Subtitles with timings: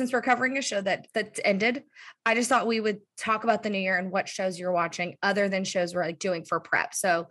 [0.00, 1.84] since we're covering a show that that ended,
[2.24, 5.18] I just thought we would talk about the new year and what shows you're watching
[5.22, 6.94] other than shows we're like doing for prep.
[6.94, 7.28] So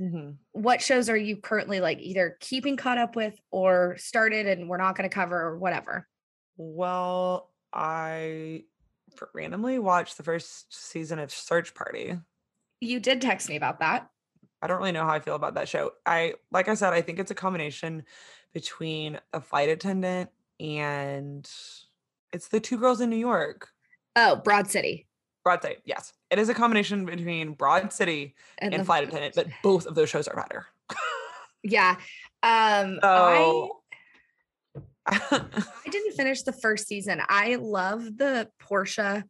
[0.00, 0.36] Mhm.
[0.52, 4.76] what shows are you currently like either keeping caught up with or started and we're
[4.76, 6.06] not going to cover or whatever?
[6.56, 8.66] Well, I
[9.34, 12.20] randomly watched the first season of Search Party.
[12.80, 14.08] You did text me about that.
[14.62, 15.90] I don't really know how I feel about that show.
[16.06, 18.04] I like I said, I think it's a combination
[18.52, 20.30] between a flight attendant
[20.60, 21.50] and
[22.32, 23.68] it's the two girls in New York.
[24.16, 25.06] Oh, Broad City.
[25.44, 26.12] Broad City, yes.
[26.30, 30.08] It is a combination between Broad City And, and Flight Attendant, but both of those
[30.08, 30.66] shows are better.
[31.64, 31.92] Yeah.
[32.42, 33.68] Um I
[35.06, 37.20] I didn't finish the first season.
[37.28, 39.24] I love the Portia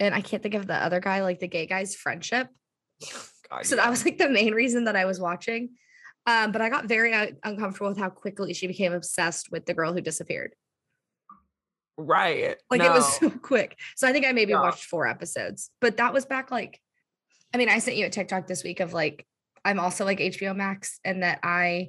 [0.00, 2.48] and I can't think of the other guy, like the gay guy's friendship.
[3.48, 3.82] God, So yeah.
[3.82, 5.70] that was like the main reason that I was watching.
[6.26, 9.74] Um, but I got very uh, uncomfortable with how quickly she became obsessed with the
[9.74, 10.54] girl who disappeared.
[11.98, 12.56] Right.
[12.70, 13.76] Like it was so quick.
[13.96, 14.60] So I think I maybe Yeah.
[14.62, 16.80] watched four episodes, but that was back like,
[17.52, 19.26] I mean, I sent you a TikTok this week of like,
[19.64, 21.88] I'm also like HBO Max and that I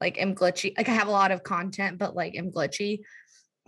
[0.00, 0.72] like am glitchy.
[0.76, 3.00] Like I have a lot of content, but like am glitchy.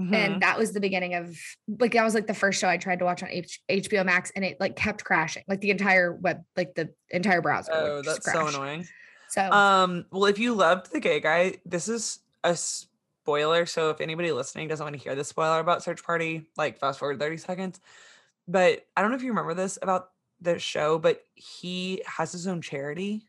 [0.00, 0.14] Mhm.
[0.14, 1.36] And that was the beginning of
[1.80, 4.30] like, that was like the first show I tried to watch on H- HBO Max
[4.36, 7.72] and it like kept crashing, like the entire web, like the entire browser.
[7.74, 8.86] oh, that's so annoying.
[9.30, 12.56] So Um, well, if you loved the gay guy, this is a
[13.26, 13.66] spoiler.
[13.66, 17.00] So if anybody listening doesn't want to hear the spoiler about Search Party, like fast
[17.00, 17.80] forward 30 seconds.
[18.46, 20.10] But I don't know if you remember this about
[20.40, 23.26] the show, but he has his own charity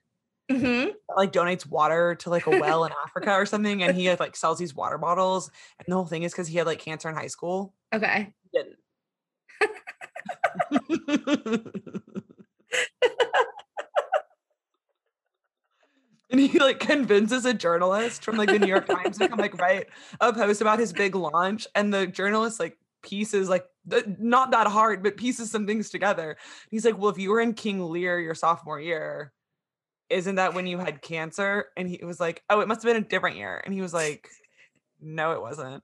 [0.52, 0.90] mhm.
[0.90, 4.36] that, like donates water to like a well in Africa or something, and he like
[4.36, 5.50] sells these water bottles.
[5.80, 7.74] And the whole thing is because he had like cancer in high school.
[7.92, 8.32] okay.
[8.52, 8.78] He didn't.
[16.30, 19.60] and he like convinces a journalist from like the New York Times to come like
[19.60, 19.88] write
[20.20, 23.66] a post about his big launch, and the journalist like pieces like
[24.20, 26.38] not that hard, but pieces some things together.
[26.70, 29.32] He's like, "Well, if you were in King Lear your sophomore year,
[30.10, 33.02] isn't that when you had cancer?" And he was like, "Oh, it must have been
[33.02, 34.28] a different year." And he was like,
[35.00, 35.84] "No, it wasn't."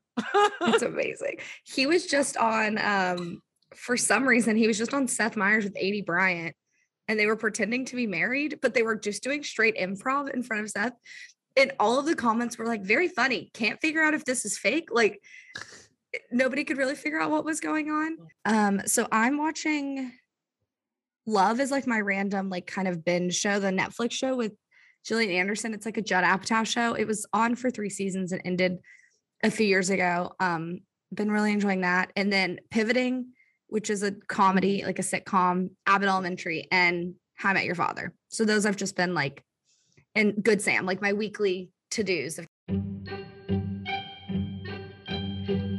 [0.61, 1.37] It's amazing.
[1.63, 3.41] He was just on um
[3.75, 6.55] for some reason he was just on Seth Meyers with Aidy Bryant
[7.07, 10.43] and they were pretending to be married, but they were just doing straight improv in
[10.43, 10.93] front of Seth.
[11.55, 13.51] And all of the comments were like very funny.
[13.53, 14.89] Can't figure out if this is fake.
[14.91, 15.21] Like
[16.13, 18.17] eh, nobody could really figure out what was going on.
[18.45, 20.11] Um so I'm watching
[21.25, 24.53] Love is like my random like kind of binge show, the Netflix show with
[25.05, 25.73] Gillian Anderson.
[25.73, 26.93] It's like a Judd Apatow show.
[26.93, 28.79] It was on for 3 seasons and ended
[29.43, 30.33] a few years ago.
[30.39, 30.81] Um,
[31.13, 32.11] been really enjoying that.
[32.15, 33.33] And then pivoting,
[33.68, 38.13] which is a comedy, like a sitcom, Abbott Elementary, and How I Met Your Father.
[38.29, 39.44] So those I've just been like,
[40.16, 42.40] and Good Sam, like my weekly to dos.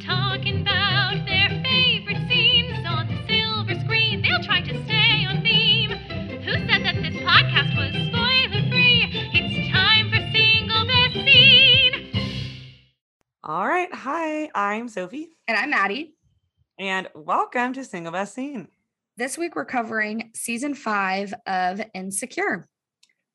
[0.01, 4.23] Talking about their favorite scenes on the silver screen.
[4.23, 5.91] They'll try to stay on theme.
[5.91, 9.09] Who said that this podcast was spoiler free?
[9.33, 12.53] It's time for Single Best Scene.
[13.43, 16.15] All right, hi, I'm Sophie, And I'm Maddie.
[16.79, 18.69] And welcome to Single Best Scene,
[19.17, 22.67] This week we're covering season five of Insecure,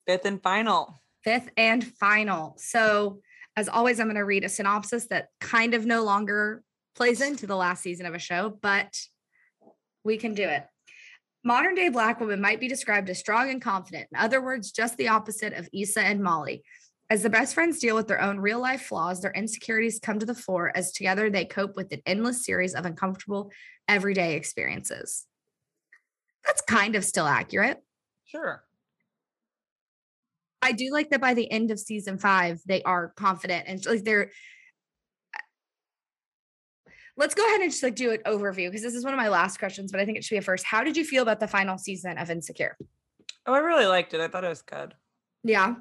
[0.05, 1.01] fifth and final.
[1.23, 2.55] fifth and final.
[2.57, 3.22] So,
[3.55, 6.63] as always, I'm going to read a synopsis that kind of no longer
[6.95, 8.97] plays into the last season of a show, but
[10.03, 10.66] we can do it.
[11.44, 14.07] Modern day Black women might be described as strong and confident.
[14.11, 16.63] In other words, just the opposite of Issa and Molly.
[17.12, 20.28] As the best friends deal with their own real life flaws, their insecurities come to
[20.28, 23.52] the fore as together they cope with an endless series of uncomfortable
[23.88, 25.25] everyday experiences.
[26.46, 27.84] That's kind of still accurate.
[28.25, 28.64] Sure.
[30.62, 34.03] I do like that by the end of season five, they are confident and like
[34.03, 34.30] they're.
[37.18, 39.30] Let's go ahead and just like do an overview because this is one of my
[39.30, 40.64] last questions, but I think it should be a first.
[40.64, 42.78] How did you feel about the final season of Insecure?
[43.46, 44.22] Oh, I really liked it.
[44.22, 44.94] I thought it was good.
[45.44, 45.75] Yeah,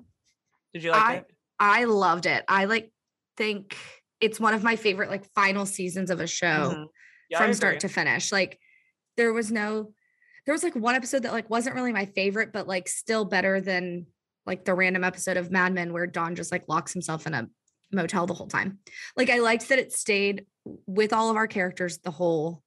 [0.75, 1.27] Did you like I- it?
[1.61, 2.45] I loved it.
[2.47, 2.93] I like
[3.37, 3.77] think
[4.21, 6.87] it's one of my favorite like final seasons of a show Mhm.
[7.31, 8.31] Yeah, from start to finish.
[8.33, 8.59] Like
[9.17, 9.93] there was no,
[10.47, 13.61] there was like one episode that like wasn't really my favorite, but like still better
[13.61, 14.07] than
[14.47, 17.49] like the random episode of Mad Men where Don just like locks himself in a
[17.93, 18.79] motel the whole time.
[19.17, 20.47] Like I liked that it stayed
[20.87, 22.63] with all of our characters the whole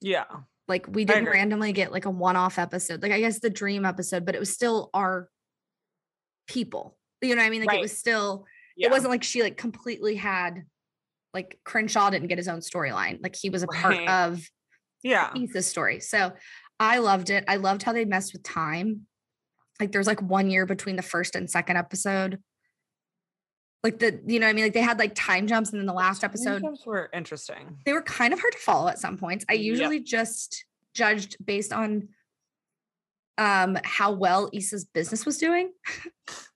[0.00, 0.24] Yeah.
[0.68, 3.02] like we didn't randomly get like a one-off episode.
[3.02, 5.28] Like I guess the dream episode, but it was still our
[6.46, 6.96] people.
[7.24, 7.60] You know what I mean?
[7.60, 7.78] Like Right.
[7.78, 8.88] it was still yeah.
[8.88, 10.64] it wasn't like she like completely had
[11.32, 13.22] like Crenshaw didn't get his own storyline.
[13.22, 14.08] Like he was a part Right.
[14.08, 14.40] of
[15.02, 15.30] Yeah.
[15.34, 16.00] Etha's story.
[16.00, 16.32] So
[16.80, 17.44] I loved it.
[17.48, 19.06] I loved how they messed with time.
[19.80, 22.40] Like there's like one year between the first and second episode.
[23.82, 25.86] Like the, you know, what I mean, like they had like time jumps, and then
[25.86, 27.76] the last Time episode jumps were interesting.
[27.84, 29.44] they were kind of hard to follow at some points.
[29.48, 29.62] I Yep.
[29.64, 32.08] usually just judged based on
[33.36, 35.72] um how well Issa's business was doing.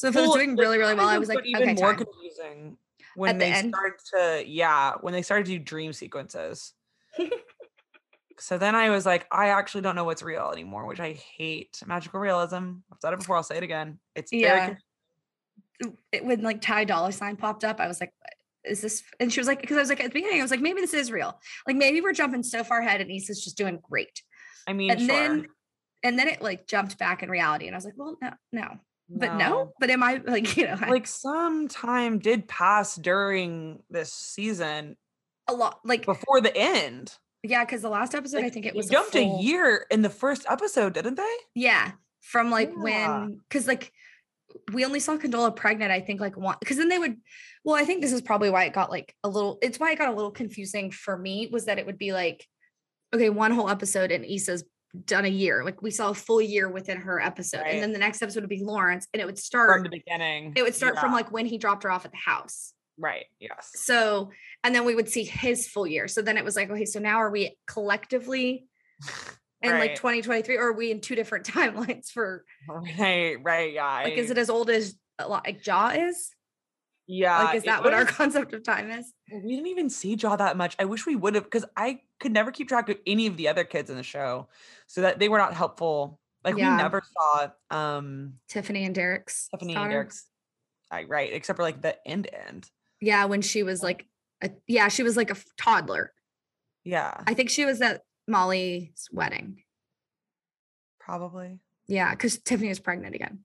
[0.00, 2.04] so if it was doing really, really well, I was like, even okay, more time.
[2.06, 2.78] confusing
[3.16, 3.74] when At the they end?
[3.74, 6.72] started to yeah when they started to do dream sequences.
[8.38, 11.82] so then I was like, I actually don't know what's real anymore, which I hate.
[11.86, 12.76] Magical realism.
[12.90, 13.36] I've said it before.
[13.36, 13.98] I'll say it again.
[14.14, 14.76] It's Yeah.
[16.12, 18.14] it, when like Ty Dollar Sign popped up, I was like,
[18.64, 19.02] is this?
[19.20, 20.80] And she was like, because I was like at the beginning, I was like, maybe
[20.80, 21.38] this is real.
[21.66, 24.22] Like maybe we're jumping so far ahead and Issa's just doing great.
[24.66, 25.08] I mean, and sure.
[25.08, 25.46] then
[26.02, 27.66] and then it like jumped back in reality.
[27.66, 28.68] And I was like, well, no, no.
[29.12, 33.82] But no, but am I like, you know, I- like some time did pass during
[33.90, 34.96] this season
[35.48, 37.12] a lot like before the end.
[37.42, 40.02] yeah, because the last episode, I think it was jumped a, full- a year in
[40.02, 41.36] the first episode, didn't they?
[41.54, 41.92] Yeah.
[42.22, 42.82] From like Yeah.
[43.24, 43.90] when, because like
[44.72, 47.16] we only saw Condola pregnant, I think like one, because then they would,
[47.64, 49.98] well, I think this is probably why it got like a little, it's why it
[49.98, 52.46] got a little confusing for me was that it would be like,
[53.14, 54.62] okay, one whole episode and Issa's
[55.06, 55.64] done a year.
[55.64, 57.60] Like we saw a full year within her episode.
[57.60, 57.74] Right.
[57.74, 60.52] And then the next episode would be Lawrence and it would start From the beginning.
[60.56, 62.72] it would start from like when he dropped her off at the house.
[62.98, 63.26] right.
[63.38, 63.70] Yes.
[63.74, 64.30] So,
[64.64, 66.08] and then we would see his full year.
[66.08, 68.66] So then it was like, okay, so now are we collectively
[69.62, 73.36] in like 2023 or are we in two different timelines for Right.
[73.42, 73.72] Right.
[73.74, 74.02] Yeah.
[74.04, 76.30] like is it as old as a lot like jaw is
[77.12, 77.42] Yeah.
[77.42, 80.56] like is that what our concept of time is We didn't even see Jaw that
[80.56, 80.76] much.
[80.78, 83.48] I wish we would have because I could never keep track of any of the
[83.48, 84.48] other kids in the show.
[84.86, 86.20] So that they were not helpful.
[86.44, 86.76] Like Yeah.
[86.76, 89.84] we never saw um tiffany and derek's Stephanie daughter?
[89.86, 90.26] and Derek's
[90.90, 92.70] I right, except for like the end end.
[93.00, 94.06] yeah when she was like
[94.42, 96.12] a, yeah she was like a toddler
[96.84, 99.62] Yeah, i think she was at molly's wedding
[100.98, 101.58] probably.
[101.86, 103.40] yeah because tiffany was pregnant again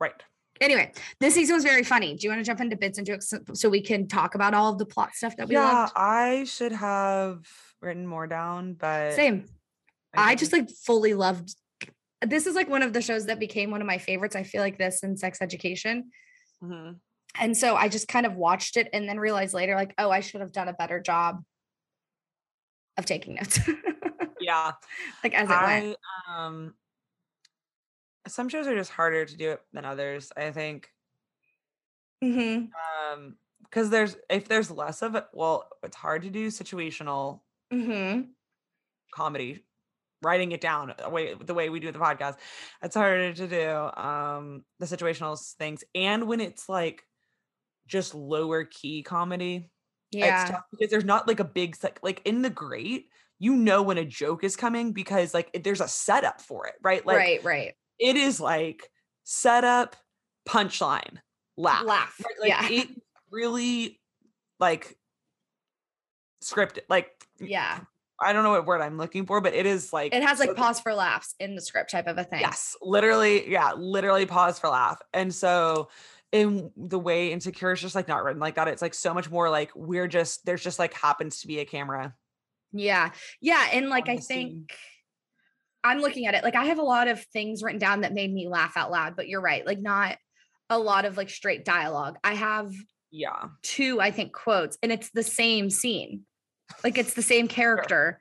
[0.00, 0.22] Right.
[0.60, 3.28] Anyway this season was very funny do you want to jump into bits and jokes
[3.28, 5.92] so, so we can talk about all of the plot stuff that we yeah, loved
[5.96, 7.46] I should have
[7.80, 9.46] written more down, but same
[10.14, 10.40] I didn't.
[10.40, 11.54] just like fully loved
[12.26, 14.36] this is like one of the shows that became one of my favorites.
[14.36, 16.10] I feel like this and sex education.
[16.62, 16.98] Mhm.
[17.38, 20.20] And so I just kind of watched it and then realized later, like, oh, I
[20.20, 21.42] should have done a better job
[22.96, 23.58] of taking notes.
[24.40, 24.72] yeah.
[25.22, 25.96] like as it went.
[26.28, 26.74] I um
[28.28, 30.90] some shows are just harder to do it than others, I think.
[32.22, 32.74] hmm
[33.12, 38.34] Um because there's if there's less of it, well, it's hard to do situational hmm
[39.14, 39.64] comedy
[40.22, 42.38] writing it down the way the way we do the podcast
[42.82, 43.70] it's harder to do
[44.02, 47.04] um the situational things and when it's like
[47.86, 49.72] just lower key comedy
[50.20, 50.44] it's Yeah.
[50.44, 53.98] tough because there's not like a big like like in the great you know when
[53.98, 57.42] a joke is coming because like it- there's a setup for it right like right,
[57.42, 57.74] right.
[57.98, 58.90] It is like
[59.24, 59.96] setup
[60.48, 61.18] punchline
[61.56, 62.20] laugh Laugh.
[62.40, 62.68] like yeah.
[62.68, 62.88] it
[63.30, 64.00] really
[64.60, 64.96] like
[66.42, 67.10] scripted like
[67.40, 67.80] yeah.
[68.20, 70.50] I don't know what word I'm looking for, but it is like It has like
[70.50, 72.40] so- pause for laughs in the script type of a thing.
[72.40, 75.02] Yes, literally, yeah, literally pause for laugh.
[75.12, 75.88] And so
[76.30, 78.68] in the way insecure is just like not written like that.
[78.68, 81.64] It's like so much more like we're just there's just like happens to be a
[81.64, 82.14] camera.
[82.72, 83.10] Yeah.
[83.40, 83.68] Yeah.
[83.72, 84.66] And like, I think scene.
[85.84, 86.42] I'm looking at it.
[86.42, 89.14] Like, I have a lot of things written down that made me laugh out loud,
[89.16, 89.64] but you're right.
[89.66, 90.16] Like, not
[90.70, 92.16] a lot of like straight dialogue.
[92.24, 92.72] I have
[93.10, 93.48] Yeah.
[93.62, 96.22] two, I think, quotes, and it's the same scene.
[96.82, 98.18] Like, it's the same character.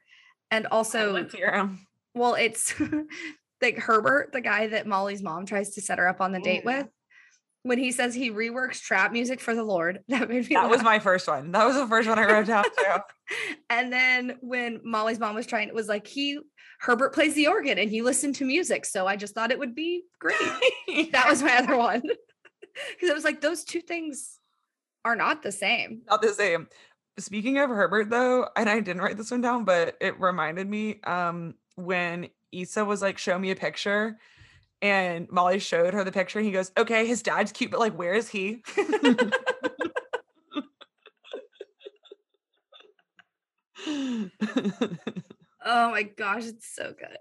[0.51, 1.88] And also, Let's hear 'em.
[2.13, 2.74] well, it's
[3.62, 6.63] like Herbert, the guy that Molly's mom tries to set her up on the date
[6.63, 6.65] Mm.
[6.65, 6.88] with.
[7.63, 10.84] When he says he reworks trap music for the Lord, that made me that was
[10.84, 11.51] my first one.
[11.51, 12.98] That was the first one I wrote down too.
[13.70, 16.39] and then when Molly's mom was trying, it was like he
[16.79, 18.86] Herbert plays the organ and he listened to music.
[18.86, 20.38] So I just thought it would be great.
[21.12, 22.01] that was my other one.
[22.01, 24.39] Because it was like those two things
[25.05, 26.01] are not the same.
[26.10, 26.67] not the same.
[27.17, 31.00] Speaking of Herbert though, and I didn't write this one down, but it reminded me
[31.03, 34.17] um when Issa was like, show me a picture.
[34.83, 36.37] And Molly showed her the picture.
[36.37, 38.61] And he goes, Okay, his dad's cute, but like, where is he?
[45.65, 47.17] Oh my gosh, it's so good.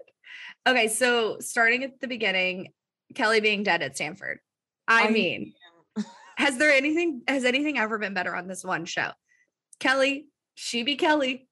[0.67, 2.73] Okay, so starting at the beginning,
[3.15, 4.39] Kelly being dead at Stanford.
[4.87, 5.53] I, I mean,
[6.37, 9.11] has there anything has anything ever been better on this one show?
[9.79, 11.47] Kelly, she be Kelly.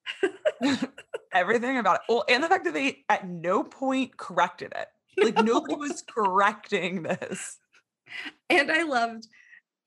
[1.34, 2.02] everything about it.
[2.10, 4.88] Well, and the fact that they at no point corrected it.
[5.18, 7.58] Like nobody was correcting this.
[8.50, 9.28] And I loved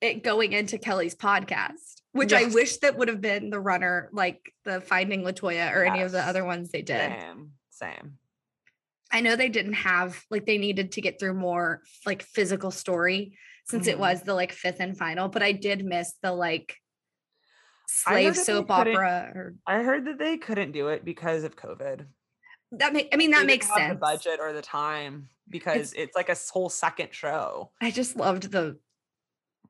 [0.01, 4.53] it going into Kelly's podcast, which I wish that would have been the runner, like
[4.65, 7.11] the Finding Latoya or any of the other ones they did.
[7.11, 7.51] Same.
[7.69, 8.17] Same.
[9.11, 13.37] I know they didn't have like they needed to get through more like physical story
[13.65, 13.99] since it Mhm.
[13.99, 16.75] was the like fifth and final, but I did miss the like
[17.87, 22.07] slave soap opera or I heard that they couldn't do it because of COVID.
[22.79, 23.93] That make I mean that makes sense.
[23.93, 27.71] The budget or the time because it's, like a whole second show.
[27.81, 28.77] I just loved the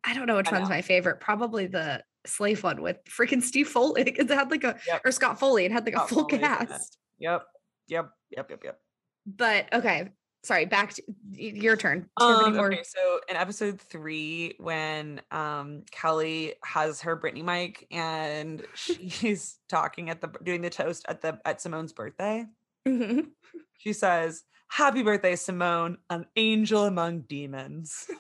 [0.04, 1.20] I don't know which I one's my favorite.
[1.20, 4.02] Probably the slave one with freaking Steve Foley.
[4.18, 5.02] It had like a Yep.
[5.06, 5.66] or Scott Foley.
[5.66, 6.98] It had like Scott a full Foley's cast.
[7.20, 7.44] Yep.
[7.88, 8.10] Yep.
[8.32, 8.50] Yep.
[8.50, 8.64] Yep.
[8.64, 8.80] Yep.
[9.26, 10.10] But okay,
[10.44, 10.66] sorry.
[10.66, 12.08] Back to your turn.
[12.20, 17.18] Do you have any Um, okay, so in episode three, when um Kelly has her
[17.18, 22.46] Britney mic and she's talking at the doing the toast at the at Simone's birthday,
[22.88, 23.32] Mhm.
[23.78, 28.06] she says, "Happy birthday, Simone, an angel among demons."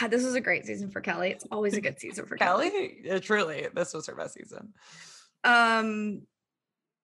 [0.00, 1.30] God, this was a great season for Kelly.
[1.30, 2.70] It's always a good season for Kelly.
[2.70, 4.72] Kelly, yeah, truly, this was her best season.
[5.44, 6.22] um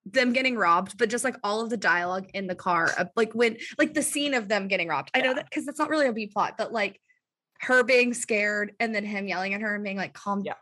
[0.06, 3.32] them getting robbed but just like all of the dialogue in the car of, like
[3.32, 5.34] when like the scene of them getting robbed i know Yeah.
[5.34, 7.00] that because that's not really a b plot but like
[7.60, 10.54] her being scared and then him yelling at her and being like calm Yeah.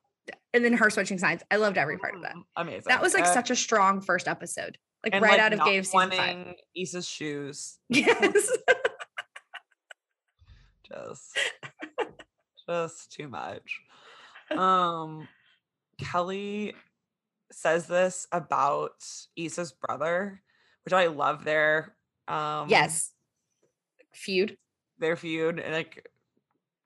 [0.54, 1.42] And then her switching sides.
[1.50, 2.34] I loved every part of that.
[2.34, 2.82] Mm, Amazing.
[2.86, 5.66] that was like Uh, such a strong first episode like right like, out of of
[5.86, 6.54] season five.
[6.76, 7.78] Issa's shoes.
[7.88, 8.50] yes.
[10.88, 11.38] Just
[12.68, 13.80] just too much.
[14.50, 15.26] Um
[15.98, 16.74] kelly
[17.50, 19.04] says this about
[19.36, 20.42] Issa's brother
[20.84, 21.94] which i love their
[22.28, 23.12] um yes.
[24.14, 24.56] Feud.
[24.98, 26.06] their feud and like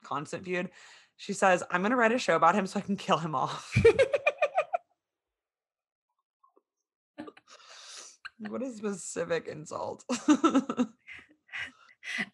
[0.05, 0.71] constant feud
[1.17, 3.75] she says i'm gonna write a show about him so i can kill him off.
[8.39, 10.05] What a specific insult.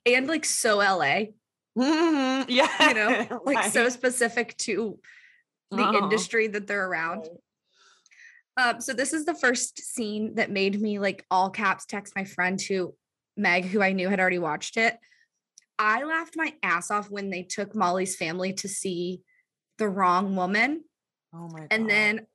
[0.05, 1.23] And like so la
[1.79, 4.99] Mhm, yeah you know like so specific to
[5.71, 5.97] the Uh-huh.
[5.97, 7.27] industry that they're around.
[8.59, 12.25] Um, so this is the first scene that made me like all caps text my
[12.25, 12.95] friend who
[13.39, 14.99] Meg, who I knew had already watched it.
[15.79, 19.23] I laughed my ass off when they took Molly's family to see
[19.79, 20.85] the wrong woman.
[21.35, 22.27] oh my god And then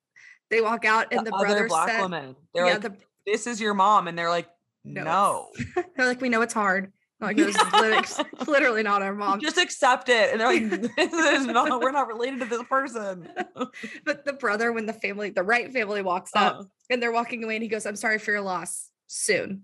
[0.49, 2.35] they walk out and the, other brother black said, woman.
[2.53, 4.47] They're yeah, like, the, "This is your mom," and they're like,
[4.83, 5.47] No, "No,
[5.95, 6.91] they're like, we know it's hard.
[7.19, 9.39] Like, "No, this is literally, it's literally not our mom.
[9.41, 11.81] just accept it." And they're like, "This is not.
[11.81, 13.27] We're not related to this person."
[14.05, 17.43] but the brother, when the family, the right family walks up Uh, and they're walking
[17.43, 19.63] away and he goes, I'm sorry for your loss soon.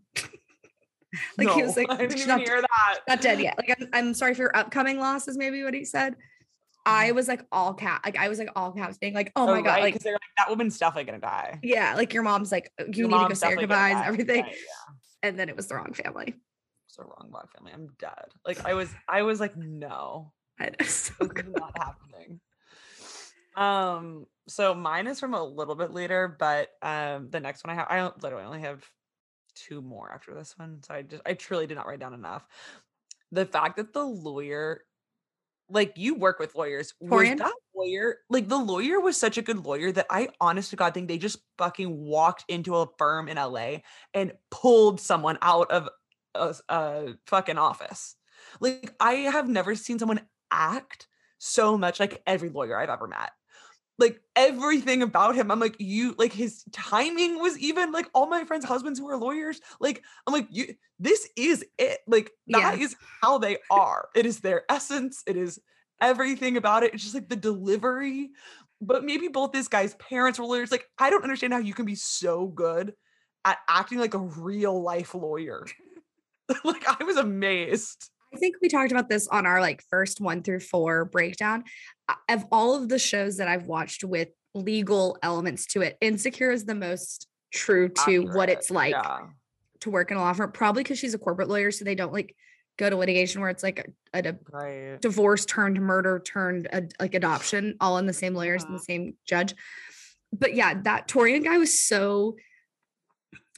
[1.37, 2.99] Like, he was like, I didn't even not, hear that.
[3.07, 3.57] Not dead yet.
[3.57, 6.15] Like I'm, I'm sorry for your upcoming loss is maybe what he said.
[6.85, 9.61] I was like all cap, like I was like all caps being like, oh, my
[9.61, 11.59] god, right, like they're like, that woman's definitely gonna die.
[11.63, 14.41] yeah, like your mom's like you Your need to go say your goodbyes and everything,
[14.43, 15.29] Right, yeah.
[15.29, 16.35] and then it was the wrong family.
[16.87, 17.71] It's the wrong black family.
[17.73, 18.25] I'm dead.
[18.45, 21.47] Like I was, I was like, no, it's so this good.
[21.47, 22.41] is not happening.
[23.55, 27.79] Um, so mine is from a little bit later, but um, the next one I
[27.79, 28.83] have, I don't- literally only have
[29.55, 30.81] two more after this one.
[30.83, 32.45] So I just, I truly did not write down enough.
[33.31, 34.81] The fact that the lawyer,
[35.69, 39.65] like you work with lawyers, was that lawyer, like the lawyer was such a good
[39.65, 43.37] lawyer that I honest to God think they just fucking walked into a firm in
[43.37, 43.77] LA
[44.13, 45.89] and pulled someone out of
[46.35, 48.15] a fucking office.
[48.59, 51.07] Like I have never seen someone act
[51.37, 53.31] so much like every lawyer I've ever met.
[53.99, 58.43] Like everything about him, I'm like, you like his timing was even like all my
[58.43, 59.61] friends' husbands who are lawyers.
[59.79, 61.99] Like, I'm like, you this is it.
[62.07, 64.09] Like, that is how they are.
[64.15, 65.59] It is their essence, it is
[66.01, 66.93] everything about it.
[66.93, 68.31] It's just like the delivery.
[68.81, 70.71] But maybe both this guy's parents were lawyers.
[70.71, 72.93] Like, I don't understand how you can be so good
[73.45, 75.65] at acting like a real life lawyer.
[76.63, 78.09] like, I was amazed.
[78.33, 81.63] I think we talked about this on our like first one through four breakdown.
[82.29, 86.65] Of all of the shows that I've watched with legal elements to it, Insecure is
[86.65, 89.19] the most true to what it's like yeah.
[89.81, 90.51] to work in a law firm.
[90.51, 92.35] Probably because she's a corporate lawyer, so they don't like
[92.77, 94.99] go to litigation where it's like a, a, Right.
[94.99, 98.85] divorce turned murder turned ad- like adoption all in the same lawyers and the Mhm.
[98.85, 99.53] same judge
[100.31, 102.35] but yeah that Taurean guy was so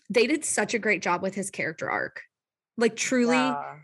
[0.10, 2.24] they did such a great job with his character arc
[2.77, 3.75] like truly Yeah.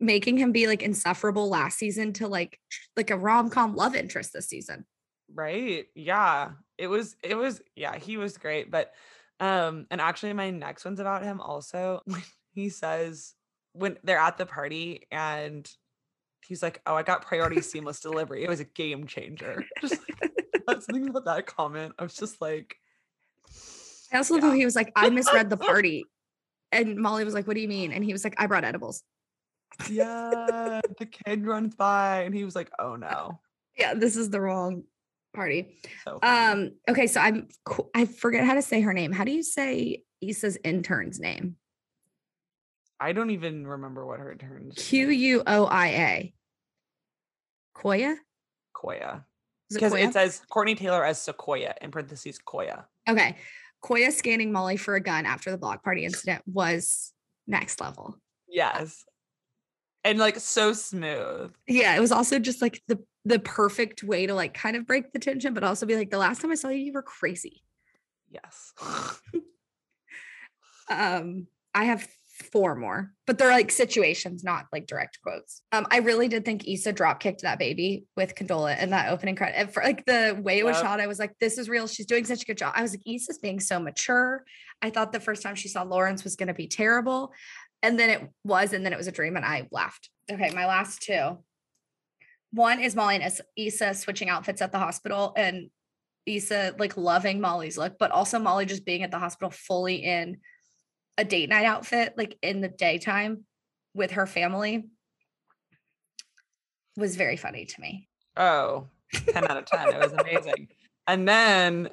[0.00, 2.58] Making him be like insufferable last season to like
[2.96, 4.84] like a rom-com love interest this season
[5.32, 5.86] Right.
[5.94, 6.52] Yeah.
[6.78, 8.92] It was it was yeah, he was great, but
[9.40, 12.02] um and actually my next one's about him also.
[12.54, 13.34] he says
[13.72, 15.68] when they're at the party and
[16.46, 18.44] he's like, "Oh, I got priority seamless delivery.
[18.44, 20.32] It was a game changer." Just like
[20.66, 21.94] that's something about that comment.
[21.98, 22.76] I was just like,
[24.12, 26.04] i also love how he was like i misread the party
[26.72, 29.02] and molly was like what do you mean and he was like i brought edibles
[29.90, 33.40] "Yeah, the kid runs by," and he was like, "Oh no."
[33.76, 34.84] yeah this is the wrong
[35.34, 36.18] party So.
[36.22, 37.48] Um, okay, so I'm
[37.94, 39.10] I forget how to say her name.
[39.10, 41.56] How do you say Issa's intern's name?
[43.00, 44.76] I don't even remember what her turns.
[44.76, 46.34] Q U O I A.
[47.76, 48.16] Koya?
[48.76, 49.24] Koya.
[49.70, 52.84] Is it Because it says Courtney Taylor as Sequoia in parentheses Koya.
[53.08, 53.36] Okay.
[53.82, 57.12] Koya scanning Molly for a gun after the block party incident was
[57.48, 58.16] next level.
[58.48, 59.04] Yes.
[60.04, 61.54] And like so smooth.
[61.66, 65.12] Yeah, it was also just like the the perfect way to like kind of break
[65.12, 67.62] the tension, but also be like, the last time I saw you, you were crazy.
[68.30, 68.72] Yes.
[70.90, 72.06] Um, I have
[72.52, 75.62] four more, but they're like situations, not like direct quotes.
[75.72, 79.36] Um, I really did think Issa drop kicked that baby with Condola in that opening
[79.36, 79.58] credit.
[79.58, 80.84] And for like the way it was Yep.
[80.84, 81.86] shot, I was like, this is real.
[81.86, 82.74] She's doing such a good job.
[82.76, 84.44] I was like, Issa's being so mature.
[84.82, 87.32] I thought the first time she saw Lawrence was going to be terrible.
[87.84, 90.08] And then it was, and then it was a dream, and I laughed.
[90.32, 91.36] Okay, my last two.
[92.50, 95.68] One is Molly and Is- Issa switching outfits at the hospital, and
[96.24, 100.38] Issa like loving Molly's look, but also Molly just being at the hospital fully in
[101.18, 103.44] a date night outfit, like in the daytime
[103.94, 104.86] with her family,
[106.96, 108.08] was very funny to me.
[108.34, 109.88] Oh, 10 out of 10.
[109.90, 110.68] It was amazing.
[111.06, 111.90] And then,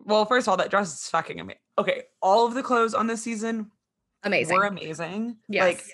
[0.00, 1.60] well, first of all, that dress is fucking amazing.
[1.76, 3.70] Okay, all of the clothes on this season
[4.24, 4.56] Amazing.
[4.56, 5.36] were amazing.
[5.48, 5.62] Yes.
[5.62, 5.84] Like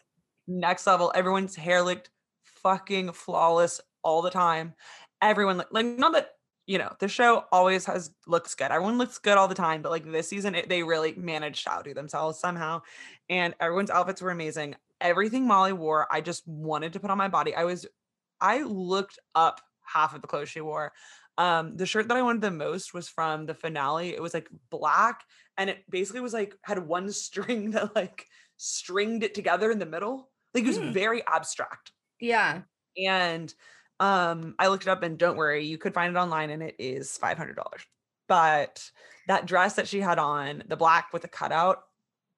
[0.47, 1.13] next level.
[1.15, 2.11] Everyone's hair looked
[2.45, 4.75] fucking flawless all the time.
[5.23, 6.31] Everyone look- like not that
[6.67, 8.71] you know the show always has looks good.
[8.71, 11.71] Everyone looks good all the time, but like this season, it, they really managed to
[11.71, 12.81] outdo themselves somehow.
[13.29, 14.77] And everyone's outfits were amazing.
[15.01, 17.55] Everything Molly wore, I just wanted to put on my body.
[17.55, 17.85] I was,
[18.41, 20.93] I looked up half of the clothes she wore.
[21.37, 24.11] Um, the shirt that I wanted the most was from the finale.
[24.11, 25.23] It was like black,
[25.59, 28.27] and it basically was like had one string that like
[28.57, 30.31] stringed it together in the middle.
[30.55, 30.93] Like it was Hmm.
[30.93, 31.93] very abstract.
[32.21, 32.63] yeah.
[32.97, 33.53] And
[34.01, 36.77] um I looked it up and don't worry, you could find it online and it
[36.79, 37.87] is $500.
[38.29, 38.89] But
[39.29, 41.83] that dress that she had on, the black with the cutout,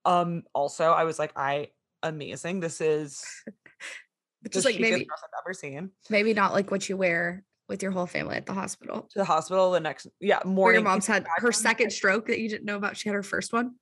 [0.06, 1.68] um also I was like I
[2.02, 2.60] amazing.
[2.60, 3.24] This is
[4.50, 5.90] Just like maybe dress I've ever seen.
[6.08, 9.02] maybe not like what you wear with your whole family at the hospital.
[9.10, 12.48] To the hospital the next yeah, Where your mom's had her second stroke that you
[12.48, 12.96] didn't know about.
[12.96, 13.74] She had her first one.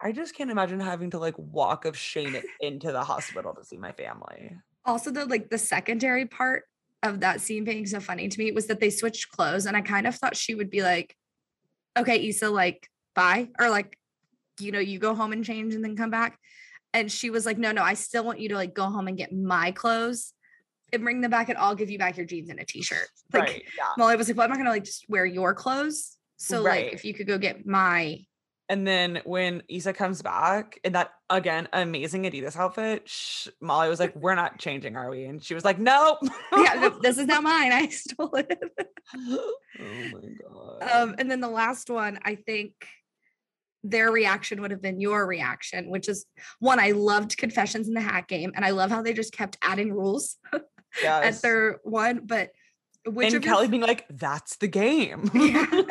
[0.00, 3.76] I just can't imagine having to like walk of shame into the hospital to see
[3.76, 4.56] my family.
[4.84, 6.64] also the like the secondary part
[7.02, 9.80] of that scene being so funny to me was that they switched clothes and I
[9.80, 11.16] kind of thought she would be like,
[11.96, 13.48] okay, Issa, like bye.
[13.58, 13.98] Or like,
[14.60, 16.38] you know, you go home and change and then come back.
[16.94, 19.16] And she was like, no, no, I still want you to like go home and
[19.16, 20.34] get my clothes
[20.92, 23.08] and bring them back and I'll give you back your jeans and a t-shirt.
[23.32, 23.62] Like right.
[23.76, 23.84] Yeah.
[23.96, 26.16] Molly was like, well, I'm not gonna like just wear your clothes.
[26.36, 26.86] So Right.
[26.86, 28.18] like if you could go get my
[28.68, 34.00] And then when Issa comes back in that again amazing Adidas outfit, sh- Molly was
[34.00, 36.18] like, "We're not changing, are we?" And she was like, "Nope."
[36.56, 37.72] yeah, this is not mine.
[37.72, 38.62] I stole it.
[39.14, 40.82] oh my god.
[40.92, 42.72] Um, and then the last one, I think
[43.84, 46.24] their reaction would have been your reaction, which is
[46.60, 49.58] one, I loved Confessions in the Hat Game, and I love how they just kept
[49.60, 50.36] adding rules
[51.00, 51.36] yes.
[51.36, 52.22] at their one.
[52.24, 52.50] But
[53.06, 55.66] which and of your, Kelly being like, "That's the game." Yeah.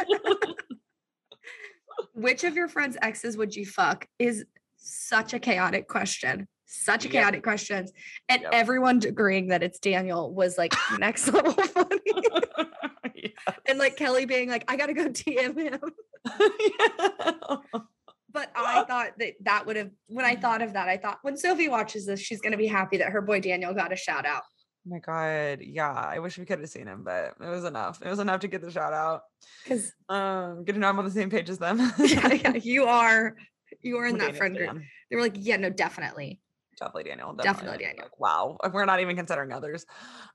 [2.14, 4.46] which of your friends' exes would you fuck is
[4.78, 6.48] such a chaotic question.
[6.66, 7.12] Such a Yep.
[7.12, 7.88] chaotic question.
[8.30, 8.52] And Yep.
[8.54, 12.00] everyone agreeing that it's Daniel was like next level funny.
[12.06, 13.34] Yes.
[13.68, 15.80] and like Kelly being like, I gotta go DM him.
[16.40, 17.58] Yeah.
[18.34, 21.36] But I thought that that would have, when I thought of that, I thought when
[21.36, 24.26] Sophie watches this, she's going to be happy that her boy Daniel got a shout
[24.26, 24.44] out.
[24.86, 25.92] My god, yeah.
[25.92, 28.02] I wish we could have seen him, but it was enough.
[28.02, 29.22] It was enough to get the shout out.
[29.64, 31.78] Because Um, good to know I'm on the same page as them.
[32.00, 33.36] yeah, yeah, you are,
[33.82, 34.82] you are in that friend group.
[35.10, 36.40] They were like, yeah, no, definitely.
[36.80, 37.34] Definitely Daniel.
[37.34, 38.08] Definitely Like, Daniel.
[38.18, 38.58] wow.
[38.64, 39.86] uh, We're not even considering others.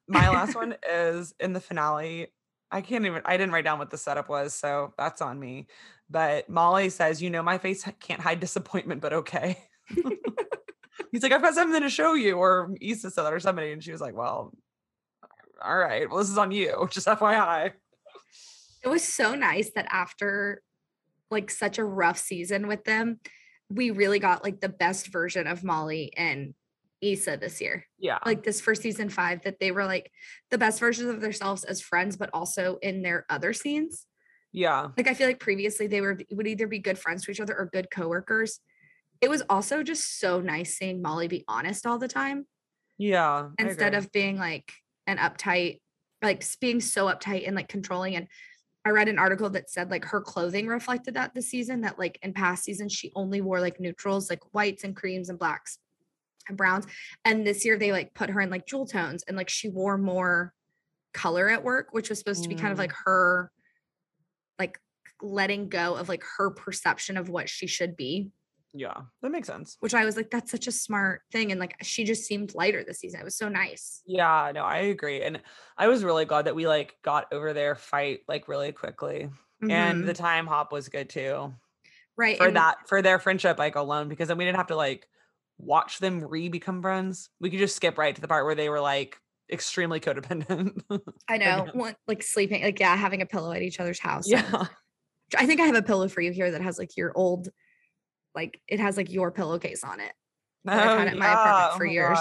[0.07, 2.29] My last one is in the finale.
[2.71, 5.67] I can't even, I didn't write down what the setup was, so that's on me.
[6.09, 9.59] But Molly says, You know, my face can't hide disappointment, but okay.
[11.17, 12.35] He's like, I've got something to show you.
[12.35, 13.73] Or Issa said that or somebody.
[13.73, 14.53] And she was like, Well,
[15.65, 16.11] all right.
[16.11, 16.87] Well, this is on you.
[16.93, 17.73] Just FYI.
[18.85, 20.61] It was so nice that after
[21.31, 23.19] like such a rough season with them,
[23.71, 26.53] we really got like the best version of Molly and
[27.01, 27.87] Issa this year.
[27.99, 28.19] Yeah.
[28.27, 30.13] Like this first season five, that they were like
[30.51, 34.07] the best versions of themselves as friends, but also in their other scenes.
[34.53, 34.89] yeah.
[34.99, 37.57] like I feel like previously they were would either be good friends to each other
[37.59, 38.61] or good coworkers.
[39.21, 42.47] It was also just so nice seeing Molly be honest all the time
[42.99, 43.49] Yeah.
[43.59, 44.73] Instead of being like
[45.07, 45.81] an uptight,
[46.23, 48.17] like being so uptight and like controlling.
[48.17, 48.27] And
[48.85, 52.19] I read an article that said like her clothing reflected that this season, that like
[52.23, 55.79] in past seasons she only wore like neutrals, like whites and creams and blacks
[56.49, 56.87] and browns.
[57.25, 59.99] And this year they like put her in like jewel tones and like she wore
[59.99, 60.53] more
[61.13, 62.83] color at work, which was supposed to be kind of Mm.
[62.83, 63.51] like her
[64.59, 64.79] like
[65.23, 68.31] letting go of like her perception of what she should be
[68.79, 69.77] Yeah, that makes sense.
[69.81, 71.51] which I was like, that's such a smart thing.
[71.51, 73.21] And like, she just seemed lighter this season.
[73.21, 74.03] It was so nice.
[74.07, 75.23] Yeah, no, I agree.
[75.23, 75.41] And
[75.79, 79.31] I was really glad that we like got over their fight like really quickly.
[79.63, 80.07] And Mhm.
[80.07, 81.55] the time hop was good too.
[82.17, 82.37] right.
[82.39, 85.09] For and- that, for their friendship like alone, because then we didn't have to like
[85.59, 87.31] watch them re-become friends.
[87.41, 89.19] We could just skip right to the part where they were like
[89.51, 90.81] extremely codependent.
[91.29, 91.71] I know, again.
[91.79, 94.31] one, like sleeping, like, yeah, having a pillow at each other's house.
[94.31, 94.67] and- yeah.
[95.37, 97.49] I think I have a pillow for you here that has like your old,
[98.37, 100.13] like, it has like your pillowcase on it.
[100.65, 102.19] that I've had at my apartment Oh, for my years.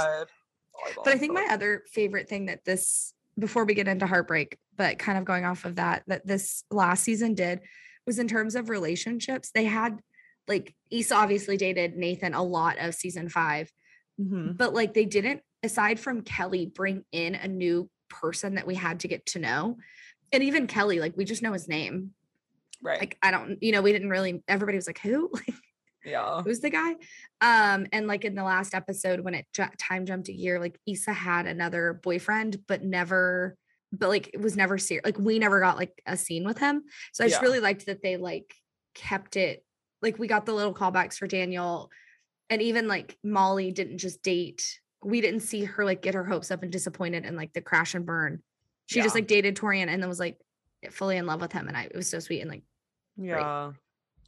[1.04, 4.98] But I think my other favorite thing that this, before we get into heartbreak, but
[5.00, 7.60] kind of going off of that, that this last season did
[8.06, 9.52] was in terms of relationships.
[9.54, 10.00] They had
[10.48, 13.72] like Issa obviously dated Nathan a lot of season five,
[14.22, 14.56] Mhm.
[14.58, 19.00] but like they didn't, aside from Kelly, bring in a new person that we had
[19.02, 19.78] to get to know.
[20.32, 22.12] And even Kelly, like we just know his name.
[22.82, 23.00] right.
[23.00, 24.44] Like I don't, you know, we didn't really.
[24.48, 25.32] Everybody was like, "Who?
[26.06, 26.42] Yeah.
[26.44, 26.92] who's the guy?"
[27.42, 30.80] Um, and like in the last episode when it ju- time jumped a year, like
[30.88, 33.56] Issa had another boyfriend, but never,
[33.92, 35.06] but like it was never serious.
[35.06, 36.84] Like we never got like a scene with him.
[37.14, 37.46] So I just Yeah.
[37.48, 38.54] really liked that they like
[38.94, 39.64] kept it.
[40.02, 41.90] Like we got the little callbacks for Daniel,
[42.50, 44.80] and even like Molly didn't just date.
[45.04, 47.96] We didn't see her like get her hopes up and disappointed and like the crash
[47.96, 48.42] and burn.
[48.88, 50.38] She just like dated Taurean and then was like
[50.92, 52.64] fully in love with him, and I it was so sweet and like
[53.18, 53.72] Yeah.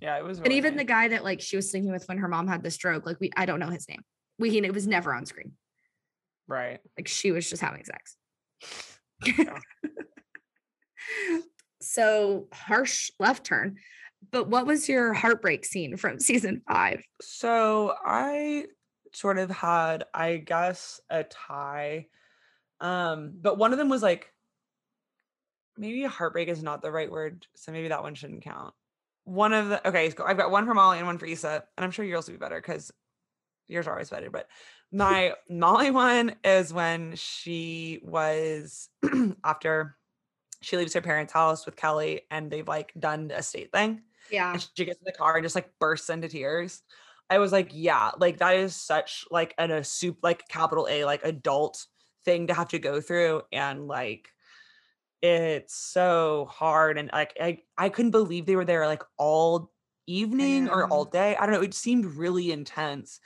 [0.02, 2.28] Yeah, it was and even the guy that like she was sleeping with when her
[2.28, 4.02] mom had the stroke, like we I don't know his name.
[4.38, 5.54] We he it was never on screen.
[6.48, 6.80] right.
[6.98, 8.16] Like she was just having sex.
[9.26, 9.60] Yeah.
[11.82, 13.78] so harsh left turn.
[14.32, 17.04] But what was your heartbreak scene from season five?
[17.22, 18.66] So I
[19.14, 22.08] sort of had, I guess, a tie.
[22.80, 24.32] Um, but one of them was like
[25.78, 28.74] maybe heartbreak is not the right word, so maybe that one shouldn't count.
[29.28, 31.84] One of the okay, so I've got one for Molly and one for Issa, and
[31.84, 32.94] I'm sure yours will be better because
[33.68, 34.30] yours are always better.
[34.32, 34.50] But
[34.92, 38.90] my Molly one is when she was
[39.44, 39.98] after
[40.62, 44.54] she leaves her parents' house with Kelly, and they've like done a state thing Yeah.
[44.54, 46.84] and she gets in the car and just like bursts into tears.
[47.30, 51.06] I was like, yeah, like that is such like an a soup like capital A
[51.06, 51.86] like adult
[52.26, 54.30] thing to have to go through and like
[55.22, 59.72] it's so hard and like I I couldn't believe they were there like all
[60.06, 61.36] evening or all day.
[61.36, 63.20] I don't know, it seemed really intense.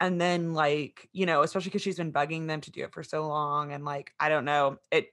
[0.00, 3.02] And then like, you know, especially cuz she's been bugging them to do it for
[3.02, 5.12] so long and like I don't know, it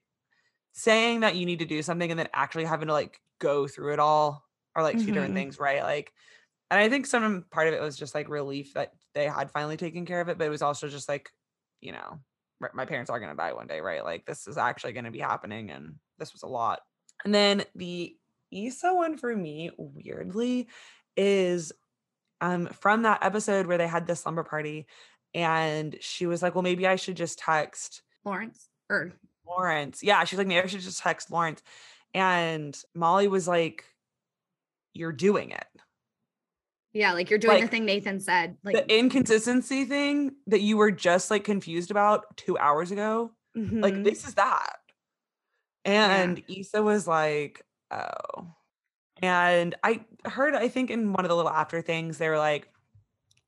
[0.74, 3.94] saying that you need to do something and then actually having to like go through
[3.94, 4.46] it all
[4.76, 5.36] or like two different mm-hmm.
[5.36, 5.82] things, right?
[5.82, 6.12] Like,
[6.70, 9.78] and I think some part of it was just like relief that they had finally
[9.78, 11.30] taken care of it, but it was also just like,
[11.80, 12.20] you know,
[12.74, 14.04] my parents are going to die one day, right?
[14.04, 16.82] Like, this is actually going to be happening, and this was a lot.
[17.24, 18.16] And then the
[18.52, 20.68] Issa one for me, weirdly,
[21.18, 21.72] is
[22.42, 24.88] um from that episode where they had the slumber party,
[25.34, 28.70] and she was like, "Well, maybe I should just text Lawrence.
[28.90, 29.14] Or
[29.48, 30.04] Lawrence.
[30.04, 31.62] Yeah, she's like, maybe I should just text Lawrence.
[32.14, 33.86] And Molly was like,
[34.94, 35.68] You're doing it.
[36.94, 38.58] yeah, like you're doing the thing Nathan said.
[38.64, 43.94] Like the inconsistency thing that you were just like confused about two hours ago, like
[43.94, 44.04] mhm.
[44.04, 44.78] this is that.
[45.86, 48.48] And Issa was like, Oh.
[49.22, 52.68] And I heard, I think in one of the little after things, they were like,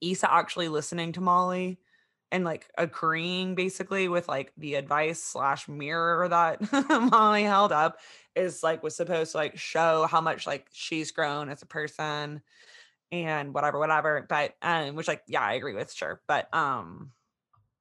[0.01, 1.79] Issa actually listening to Molly
[2.31, 6.61] and like agreeing basically with like the advice slash mirror that
[7.11, 7.99] Molly held up
[8.35, 12.41] is like was supposed to like show how much like she's grown as a person
[13.11, 14.25] and whatever, whatever.
[14.27, 16.21] But um, which like, yeah, I agree with, sure.
[16.27, 17.11] But um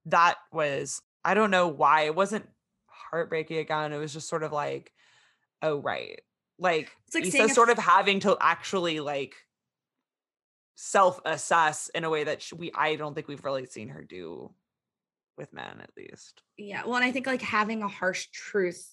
[0.07, 2.49] that was I don't know why it wasn't
[3.11, 3.93] heartbreaking again.
[3.93, 4.93] It was just sort of like,
[5.63, 6.21] oh right.
[6.59, 9.35] Like, It's like Issa sort of having to actually like
[10.77, 14.53] self-assess in a way that we I don't think we've really seen her do
[15.39, 16.43] with men at least.
[16.57, 16.83] Yeah.
[16.85, 18.89] Well, and I think like having a harsh truth.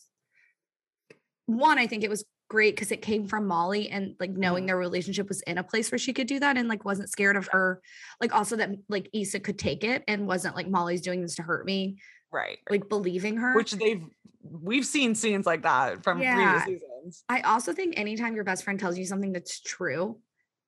[1.45, 4.67] One, I think it was great because it came from Molly and like knowing Mhm.
[4.67, 7.36] their relationship was in a place where she could do that and like wasn't scared
[7.36, 7.82] of her.
[8.21, 11.43] Like also that like Issa could take it and wasn't like Molly's doing this to
[11.43, 11.97] hurt me,
[12.34, 12.58] Right.
[12.69, 13.56] like believing her.
[13.56, 14.04] Which they've
[14.43, 16.36] we've seen scenes like that from Yeah.
[16.63, 17.24] previous seasons.
[17.30, 20.19] I also think anytime your best friend tells you something that's true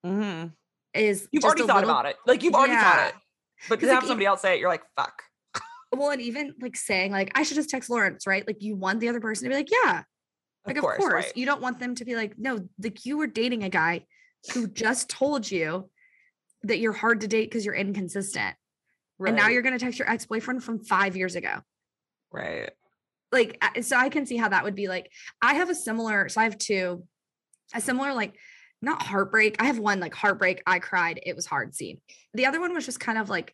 [0.05, 0.53] Mhm.
[0.93, 2.15] is You've already thought little- about it.
[2.25, 2.83] Like you've already Yeah.
[2.83, 3.15] thought it.
[3.69, 5.23] But to like, have somebody else say it, you're like, fuck.
[5.91, 8.45] Well, and even like saying like I should just text Lawrence, right?
[8.45, 10.03] Like you want the other person to be like, yeah,
[10.65, 11.31] like of course, right.
[11.37, 14.05] you don't want them to be like, no, like you were dating a guy
[14.53, 15.89] who just told you
[16.63, 18.55] that you're hard to date because you're inconsistent,
[19.19, 21.59] and now you're gonna text your ex boyfriend from five years ago.
[22.31, 22.69] right.
[23.31, 25.11] Like, so I can see how that would be like.
[25.41, 27.03] I have a similar, so I have two,
[27.73, 28.35] a similar like
[28.81, 29.57] not heartbreak.
[29.59, 30.61] I have one like heartbreak.
[30.65, 31.19] I cried.
[31.25, 31.99] It was hard scene.
[32.33, 33.53] The other one was just kind of like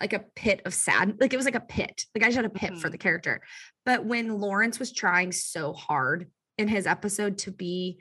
[0.00, 1.16] like a pit of sad.
[1.20, 2.04] Like it was like a pit.
[2.14, 2.92] Like I just had a pit for Mhm.
[2.92, 3.40] the character.
[3.84, 7.98] But when Lawrence was trying so hard in his episode to be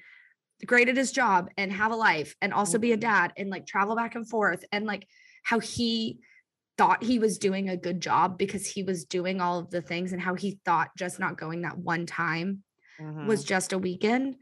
[0.67, 3.01] great at his job and have a life and also be a Mhm.
[3.01, 5.07] dad and like travel back and forth and like
[5.43, 6.19] how he
[6.77, 10.13] thought he was doing a good job because he was doing all of the things
[10.13, 12.63] and how he thought just not going that one time
[12.99, 14.37] was just a weekend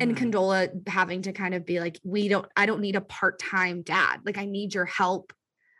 [0.00, 0.32] and Mhm.
[0.32, 4.20] Condola having to kind of be like, we don't, I don't need a part-time dad.
[4.24, 5.32] Like I need your help.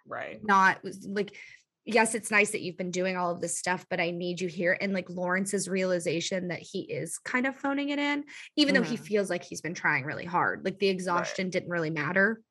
[0.07, 0.43] right.
[0.43, 1.37] Not like,
[1.85, 4.49] yes, it's nice that you've been doing all of this stuff, but I need you
[4.49, 4.77] here.
[4.81, 8.25] And like Lawrence's realization that he is kind of phoning it in,
[8.57, 9.05] even though he Mhm.
[9.05, 10.65] feels like he's been trying really hard.
[10.65, 12.43] Like the exhaustion didn't really matter,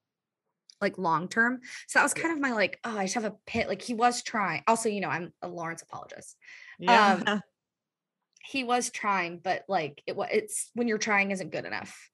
[0.82, 1.60] like long term.
[1.88, 3.68] So that was kind of my like, oh, I just have a pit.
[3.68, 4.63] Like he was trying.
[4.68, 6.36] Also, you know, I'm a Lawrence apologist
[6.80, 7.20] Yeah.
[7.26, 7.42] um,
[8.46, 12.10] he was trying, but like it was it's when you're trying isn't good enough.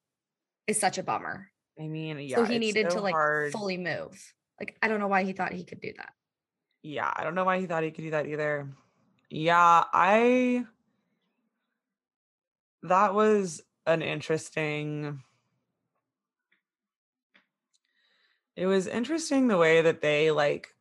[0.68, 1.50] It's such a bummer.
[1.80, 2.38] I mean, yeah.
[2.38, 3.52] so he needed so to like hard.
[3.52, 4.34] fully move.
[4.60, 6.12] Like I don't know why he thought he could do that.
[6.82, 8.70] Yeah, I don't know why he thought he could do that either.
[9.30, 10.66] Yeah, I
[12.84, 15.22] that was an interesting
[18.56, 20.74] it was interesting the way that they like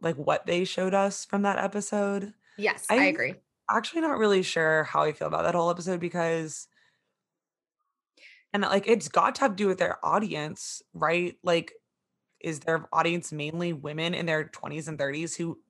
[0.00, 2.34] like what they showed us from that episode.
[2.56, 3.34] Yes, I, I- agree.
[3.70, 6.68] Actually not really sure how I feel about that whole episode because
[8.52, 11.36] and like it's got to have to do with their audience, right?
[11.42, 11.72] Like
[12.40, 15.60] is their audience mainly women in their 20s and 30s who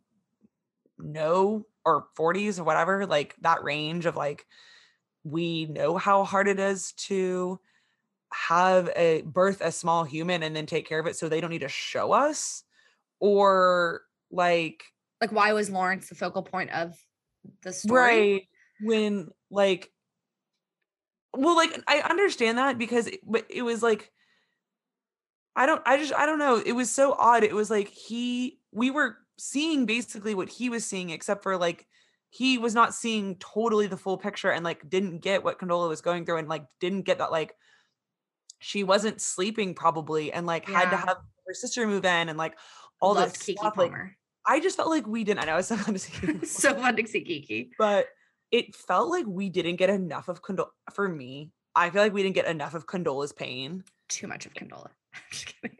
[0.99, 4.47] know or 40s or whatever, like that range of like
[5.25, 7.61] we know how hard it is to
[8.35, 11.51] have a birth a small human and then take care of it so they don't
[11.51, 12.65] need to show us
[13.21, 14.85] or like
[15.21, 16.97] Like why was Lawrence the focal point of
[17.63, 18.33] the story?
[18.33, 18.49] right
[18.81, 19.91] when like
[21.35, 24.11] well like i understand that because it, but it was like
[25.57, 28.59] i don't i just i don't know it was so odd it was like he
[28.73, 31.87] we were seeing basically what he was seeing except for like
[32.31, 36.01] he was not seeing totally the full picture and like didn't get what condola was
[36.01, 37.55] going through and like didn't get that like
[38.63, 42.57] she wasn't sleeping probably and like had to have her sister move in and like
[43.01, 43.93] all Loved this Kiki stuff like
[44.47, 46.75] i just felt like we didn't i know it's so fun to see Kiki so
[46.75, 47.71] fun to see Kiki.
[47.79, 48.07] but
[48.53, 51.51] it felt like we didn't get enough of Condol for me.
[51.75, 53.83] I feel like we didn't get enough of Condola's pain.
[54.09, 54.91] Too much of Condola.
[55.15, 55.79] I'm just kidding.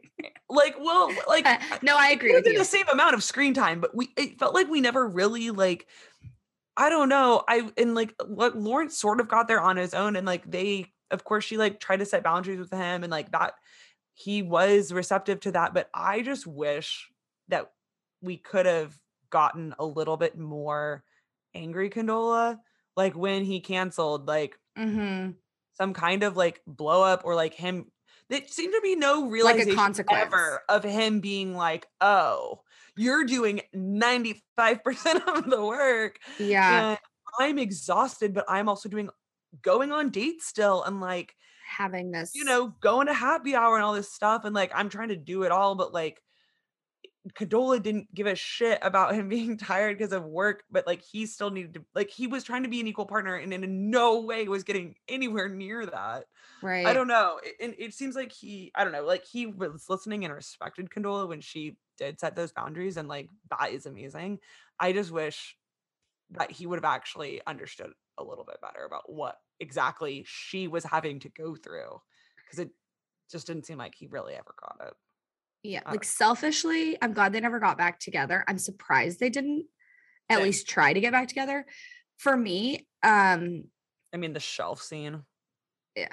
[0.49, 2.57] Like, well, like Uh, no, I agree it with you.
[2.57, 5.87] the same amount of screen time, but we it felt like we never really like
[6.75, 7.43] I don't know.
[7.47, 10.91] I and like what Lawrence sort of got there on his own, and like they,
[11.13, 13.55] of course, she like tried to set boundaries with him, and like that
[14.13, 15.73] he was receptive to that.
[15.73, 17.11] But I just wish
[17.49, 17.73] that
[18.21, 18.99] we could have
[19.29, 21.03] gotten a little bit more
[21.55, 22.59] angry Condola,
[22.97, 25.35] like when he canceled, like hmm
[25.73, 27.91] some kind of like blow up or like him.
[28.29, 30.33] There seemed to be no Like a consequence.
[30.33, 32.63] ever of him being like, "Oh,
[32.95, 36.85] you're doing ninety five percent of the work, Yeah.
[36.85, 36.97] and
[37.39, 39.09] I'm exhausted, but I'm also doing
[39.61, 41.35] going on dates still, and like
[41.77, 44.89] Having this, you know going to happy hour and all this stuff, and like I'm
[44.89, 46.21] trying to do it all, but like."
[47.39, 51.25] Condola didn't give a shit about him being tired because of work, but like he
[51.25, 54.19] still needed to like he was trying to be an equal partner and in no
[54.19, 56.25] way was getting anywhere near that.
[56.61, 56.85] right.
[56.85, 57.39] I don't know.
[57.41, 60.89] It, and it seems like he, I don't know, like he was listening and respected
[60.89, 64.39] Condola when she did set those boundaries, and like that is amazing.
[64.79, 65.55] I just wish
[66.31, 70.83] that he would have actually understood a little bit better about what exactly she was
[70.83, 72.01] having to go through
[72.37, 72.69] because it
[73.31, 74.93] just didn't seem like he really ever got it.
[75.63, 78.43] Yeah, like selfishly, I'm glad they never got back together.
[78.47, 79.65] I'm surprised they didn't
[80.29, 80.43] at Same.
[80.43, 81.65] least try to get back together.
[82.17, 83.63] For me, um,
[84.13, 85.23] I mean, the shelf scene.
[85.95, 86.09] yeah,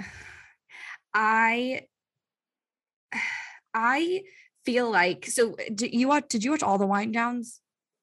[1.13, 1.83] I
[3.75, 4.23] I
[4.65, 5.57] feel like so.
[5.75, 6.29] Did you watch?
[6.29, 7.61] Did you watch all the wind downs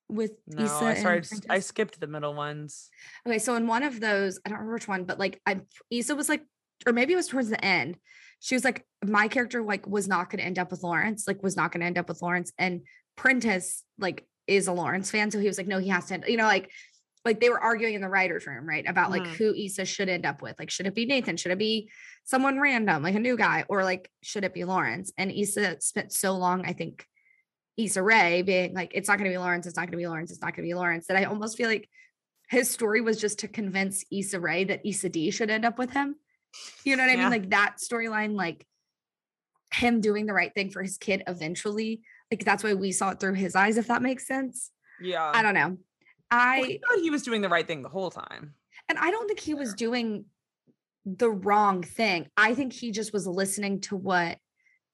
[0.09, 1.45] with No, Issa I and started.
[1.49, 2.89] I skipped the middle ones.
[3.27, 6.15] Okay, so in one of those, I don't remember which one, but like I Issa
[6.15, 6.43] was like,
[6.85, 7.97] or maybe it was towards the end.
[8.39, 11.41] She was like, my character like was not going to end up with Lawrence, like
[11.43, 12.81] was not going to end up with Lawrence, and
[13.15, 16.25] Prentice like is a Lawrence fan, so he was like, no, he has to, end,
[16.27, 16.71] you know, like
[17.25, 19.35] like they were arguing in the writers' room, right, about like Mhm.
[19.35, 21.89] who Issa should end up with, like should it be Nathan, should it be
[22.23, 25.11] someone random, like a new guy, or like should it be Lawrence?
[25.17, 27.05] And Issa spent so long, I think.
[27.77, 30.07] Issa Rae being like, it's not going to be Lawrence, it's not going to be
[30.07, 31.07] Lawrence, it's not going to be Lawrence.
[31.07, 31.89] That I almost feel like
[32.49, 35.91] his story was just to convince Issa Rae that Issa Dee should end up with
[35.91, 36.15] him.
[36.83, 37.29] You know what I Yeah.
[37.29, 37.31] mean?
[37.41, 38.65] Like that storyline, like
[39.73, 42.01] him doing the right thing for his kid eventually.
[42.31, 44.71] Like that's why we saw it through his eyes, if that makes sense.
[45.01, 45.29] Yeah.
[45.33, 45.77] I don't know.
[46.31, 48.53] I thought he was doing the right thing the whole time.
[48.89, 50.25] and I don't think he was doing
[51.05, 52.27] the wrong thing.
[52.37, 54.37] I think he just was listening to what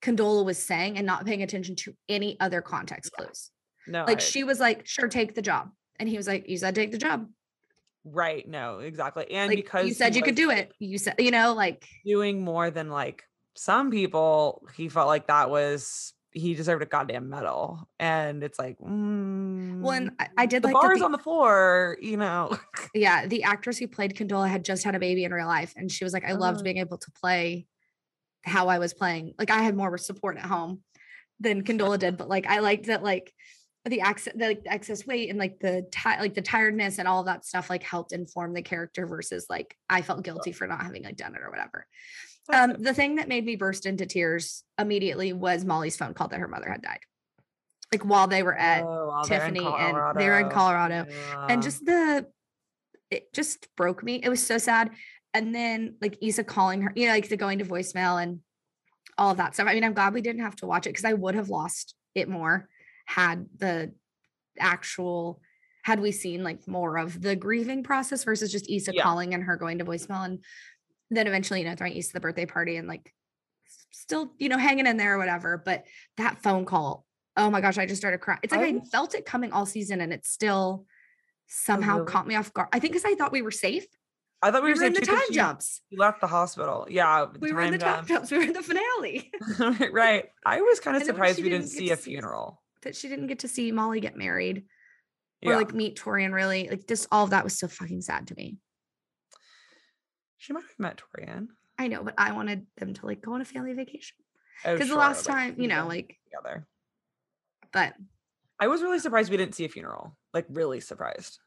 [0.03, 3.49] Condola was saying and not paying attention to any other context clues.
[3.87, 5.71] No, Like I- she was like, sure, take the job.
[5.99, 7.27] And he was like, you said take the job.
[8.03, 8.47] right.
[8.47, 9.29] No, exactly.
[9.31, 10.71] And Like because you said you could do it.
[10.79, 13.23] You said, you know, like doing more than like
[13.55, 17.87] some people, he felt like that was he deserved a goddamn medal.
[17.99, 21.97] And it's like, mm, when I, I did the like bar's the- on the floor,
[22.01, 22.57] you know.
[22.95, 25.73] yeah, the actress who played Condola had just had a baby in real life.
[25.77, 26.63] And she was like, I loved Oh.
[26.63, 27.67] being able to play
[28.43, 29.33] how I was playing.
[29.39, 30.81] Like I had more support at home
[31.39, 33.33] than Condola did, but like I liked that like
[33.85, 37.07] the access the, like, the excess weight and like the ti- like the tiredness and
[37.07, 40.81] all that stuff like helped inform the character versus like I felt guilty for not
[40.81, 41.85] having like done it or whatever.
[42.51, 46.39] Um the thing that made me burst into tears immediately was Molly's phone call that
[46.39, 46.99] her mother had died.
[47.91, 51.05] Like while they were at Oh, while they're in Tiffany and they were in Colorado
[51.09, 51.47] Yeah.
[51.49, 52.25] and just the
[53.11, 54.15] it just broke me.
[54.23, 54.89] It was so sad.
[55.33, 58.39] And then like Issa calling her, you know, like the going to voicemail and
[59.17, 59.67] all of that stuff.
[59.67, 61.95] I mean, I'm glad we didn't have to watch it because I would have lost
[62.15, 62.67] it more
[63.05, 63.93] had the
[64.59, 65.41] actual
[65.83, 69.03] had we seen like more of the grieving process versus just Issa Yeah.
[69.03, 70.39] calling and her going to voicemail and
[71.09, 73.11] then eventually, you know, throwing Issa to the birthday party and like
[73.91, 75.61] still, you know, hanging in there or whatever.
[75.63, 75.85] But
[76.17, 78.39] that phone call, oh my gosh, I just started crying.
[78.43, 80.87] It's like I, I- felt it coming all season and it still oh,
[81.47, 82.07] somehow really?
[82.07, 82.69] caught me off guard.
[82.71, 83.85] I think because I thought we were safe.
[84.43, 85.81] I thought we, We were, were in saying the time she- jumps.
[85.89, 86.85] She left the hospital.
[86.89, 88.07] Yeah, uh, the We were in the time jump.
[88.09, 88.31] jumps.
[88.31, 89.31] We were in the finale.
[89.91, 90.25] right.
[90.45, 92.61] I was kind of surprised we didn't didn't see a see- funeral.
[92.83, 94.65] that she didn't get to see Molly get married
[95.45, 95.57] or Yeah.
[95.57, 96.67] like meet Taurean really.
[96.69, 98.57] Like just all of that was so fucking sad to me.
[100.37, 101.47] she might have met Taurean.
[101.79, 104.15] I know, but I wanted them to like go on a family vacation.
[104.65, 106.67] Oh, Because sure, the last time, you know, like, together.
[107.71, 107.93] but
[108.59, 110.15] I was really surprised we didn't see a funeral.
[110.33, 111.39] Like really surprised.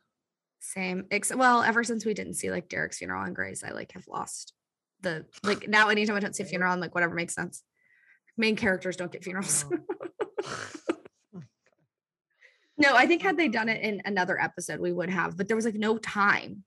[0.60, 1.06] Same.
[1.10, 4.08] Except, well, ever since we didn't see like Derek's funeral on Grey's, I like have
[4.08, 4.52] lost
[5.00, 5.88] the like now.
[5.88, 7.62] Anytime I don't see a funeral, I'm like, whatever makes sense.
[8.36, 9.64] Main characters don't get funerals.
[9.70, 9.78] Oh.
[11.34, 11.42] oh
[12.78, 15.56] no, I think had they done it in another episode, we would have, but there
[15.56, 16.64] was like no time.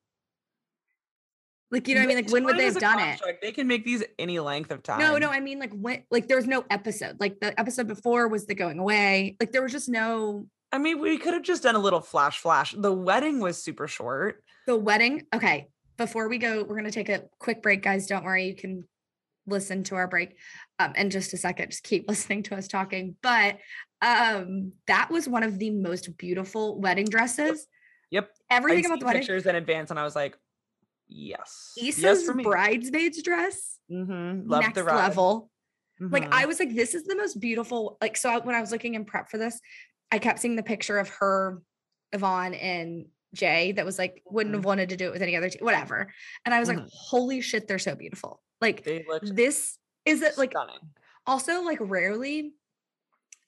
[1.71, 2.17] Like, you know what I mean?
[2.17, 3.21] Like, when would they have done it?
[3.43, 4.99] They can make these any length of time.
[4.99, 7.17] No, no, I mean like when like there was no episode.
[7.19, 9.37] Like the episode before was the going away.
[9.39, 12.39] Like there was just no I mean, we could have just done a little flash
[12.39, 12.73] flash.
[12.77, 14.43] The wedding was super short.
[14.67, 15.23] the wedding.
[15.33, 18.05] Okay, before we go, we're gonna take a quick break, guys.
[18.07, 18.87] Don't worry, you can
[19.47, 20.35] listen to our break
[20.77, 21.71] um, in just a second.
[21.71, 23.15] Just keep listening to us talking.
[23.23, 23.57] But
[24.01, 27.65] um, that was one of the most beautiful wedding dresses.
[28.11, 28.29] Yep.
[28.49, 29.21] Everything about the wedding.
[29.21, 30.37] pictures in advance, and I was like,
[31.07, 34.47] yes, Issa's yes bridesmaid's dress, Mm-hmm.
[34.47, 34.95] Love next the ride.
[35.07, 35.49] level.
[35.99, 36.31] Like Mhm.
[36.31, 37.97] I was like, this is the most beautiful.
[37.99, 39.59] Like so, I, when I was looking in prep for this,
[40.11, 41.61] I kept seeing the picture of her,
[42.11, 43.73] Yvonne, and Jay.
[43.73, 46.11] That was like wouldn't have wanted to do it with any other two, whatever.
[46.45, 46.89] And I was like, Mhm.
[46.91, 48.41] holy shit, they're so beautiful.
[48.61, 48.83] Like
[49.21, 50.79] this is it like stunning.
[51.27, 52.53] also like rarely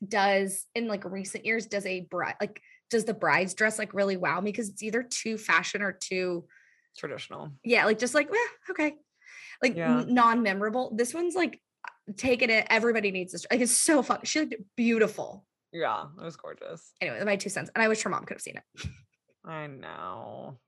[0.07, 4.17] does in like recent years does a bride like does the bride's dress like really
[4.17, 6.45] wow me because it's either too fashion or too
[6.97, 7.51] Traditional.
[7.63, 8.29] yeah like just like
[8.69, 8.95] okay
[9.61, 10.03] like Yeah.
[10.07, 11.61] non-memorable this one's like
[12.17, 16.35] taking it everybody needs this like it's so fun she looked beautiful Yeah, it was
[16.35, 16.91] gorgeous.
[17.01, 18.87] anyway my two cents and i wish her mom could have seen it
[19.45, 20.59] I know.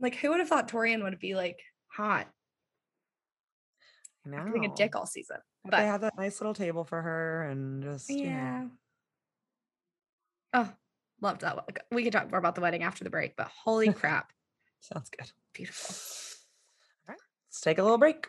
[0.00, 2.26] like who would have thought Taurean would be like hot
[4.26, 4.44] I know.
[4.46, 7.82] doing a dick all season But they had that nice little table for her, and
[7.82, 8.30] just you know.
[8.30, 8.64] yeah
[10.54, 10.72] oh
[11.20, 11.58] loved that
[11.90, 14.32] we could talk more about the wedding after the break but holy crap
[14.80, 15.30] sounds good.
[15.54, 15.94] beautiful
[17.08, 18.26] All right, let's take a little break.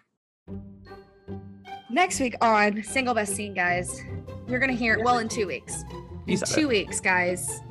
[1.89, 4.01] next week on single best scene guys
[4.47, 5.83] you're gonna hear it well in two weeks
[6.27, 6.67] in two it.
[6.67, 7.61] weeks guys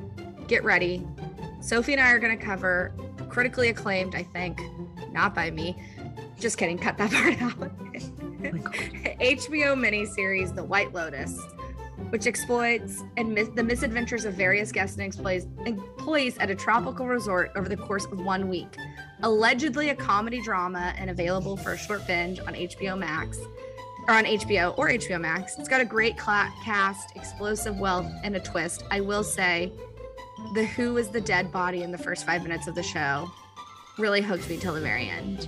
[0.47, 1.05] get ready
[1.61, 2.93] sophie and i are gonna cover
[3.29, 4.61] critically acclaimed i think
[5.11, 5.75] not by me
[6.39, 7.71] just kidding cut that part out
[8.45, 8.47] Oh
[9.21, 11.39] hbo miniseries the white lotus
[12.09, 17.07] which exploits and mis- the misadventures of various guests and employees, employees at a tropical
[17.07, 18.77] resort over the course of one week.
[19.23, 23.39] Allegedly a comedy drama and available for a short binge on HBO Max
[24.07, 25.57] or on HBO or HBO Max.
[25.57, 28.83] It's got a great cla- cast, explosive wealth, and a twist.
[28.91, 29.71] I will say,
[30.53, 33.31] the Who is the dead body in the first five minutes of the show
[33.97, 35.47] really hooked me till the very end.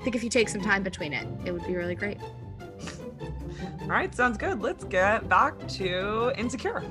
[0.00, 2.18] I think if you take some time between it, it would be really great.
[3.80, 4.60] All right, sounds good.
[4.60, 6.84] Let's get back to Insecure.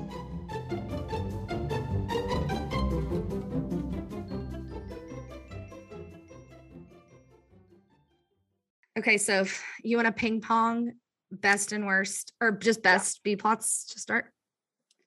[8.98, 10.92] Okay, so if you want to ping pong
[11.30, 14.26] best and worst, or just best B plots to start.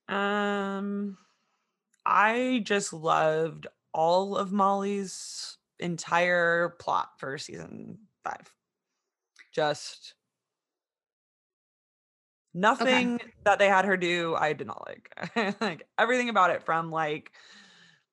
[0.08, 1.16] Um,
[2.04, 8.52] I just loved all of Molly's entire plot for season five.
[9.52, 10.14] Just
[12.54, 15.60] nothing that they had her do I did not like.
[15.60, 17.32] like everything about it from like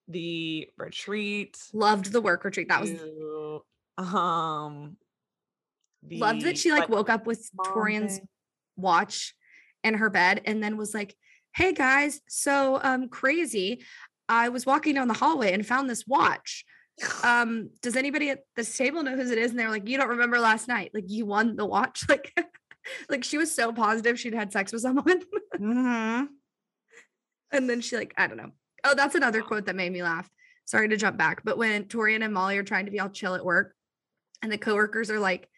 [0.08, 2.68] the retreat Loved the work retreat.
[2.68, 3.62] That was to,
[3.98, 4.96] um
[6.10, 8.28] loved that she like woke up with Taurean's thing.
[8.76, 9.34] watch
[9.84, 11.14] in her bed and then was like,
[11.54, 13.84] "Hey guys, so um crazy.
[14.28, 16.64] I was walking down the hallway and found this watch.
[17.22, 20.08] Um, does anybody at this table know whose it is?" And they're like, "You don't
[20.10, 20.90] remember last night?
[20.94, 22.32] Like you won the watch?" Like,
[23.10, 25.22] like she was so positive she'd had sex with someone,
[25.56, 26.28] Mhm.
[27.52, 28.50] and then she like, I don't know.
[28.84, 30.28] Oh, that's another quote that made me laugh.
[30.64, 33.34] Sorry to jump back, but when Torian and Molly are trying to be all chill
[33.34, 33.74] at work,
[34.42, 35.48] and the coworkers are like,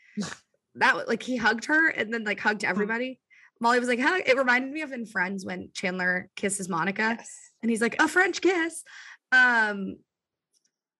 [0.76, 3.20] that like he hugged her and then like hugged everybody.
[3.60, 7.18] Molly was like, "Hug." It reminded me of in Friends when Chandler kisses Monica,
[7.62, 8.82] and he's like, "A French kiss."
[9.32, 9.96] Um,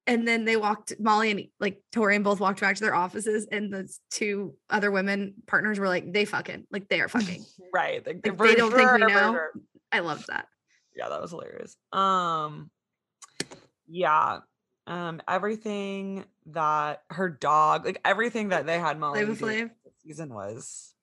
[0.07, 0.93] and then they walked.
[1.01, 5.35] Molly and like Taurean both walked back to their offices, and the two other women
[5.47, 8.07] partners were like, "They fucking like they are fucking." Right.
[8.07, 9.41] Like, Like, they don't think we know.
[9.93, 10.47] I loved that.
[10.95, 12.71] yeah that was hilarious um
[13.89, 14.41] yeah
[14.91, 19.71] um everything that her dog like everything that they had molly Flavor Flav.
[20.05, 20.95] season was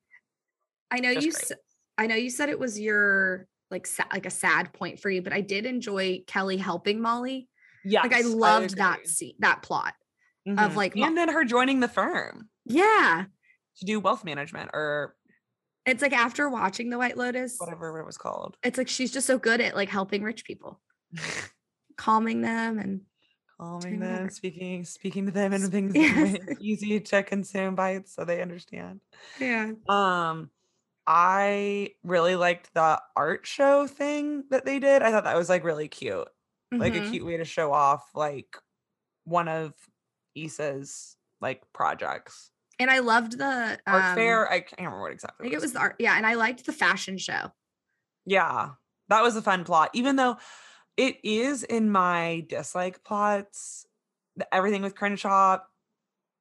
[0.92, 1.30] I know you.
[1.30, 1.52] s-
[1.98, 5.22] I know you said it was your like sa- like a sad point for you,
[5.22, 7.50] but I did enjoy Kelly helping Molly.
[7.84, 9.94] yeah Like I loved that scene, that plot.
[10.58, 13.26] of, like, and then her joining the firm Yeah,
[13.80, 15.16] to do wealth management or
[15.86, 19.28] it's like after watching The White Lotus, whatever it was called it's like she's just
[19.28, 20.80] so good at like helping rich people,
[21.98, 23.02] calming them, and
[23.60, 26.38] calming them speaking speaking to them and things Yes.
[26.60, 29.02] easy to consume bites so they understand
[29.36, 30.52] yeah, Um,
[31.08, 35.02] I really liked the art show thing that they did.
[35.04, 36.28] I thought that was like really cute,
[36.80, 37.02] like a Mhm.
[37.02, 38.58] cute way to show off like
[39.26, 39.76] one of
[40.36, 42.52] Issa's like projects.
[42.80, 44.50] And I loved the Art um, fair.
[44.50, 45.44] I can't remember what I exactly.
[45.44, 45.96] think it was the art.
[46.00, 47.52] Yeah, and I liked the fashion show.
[48.26, 48.72] Yeah,
[49.10, 50.38] that was a fun plot, even though
[50.98, 53.86] it is in my dislike plots.
[54.52, 55.60] Everything with Crenshaw,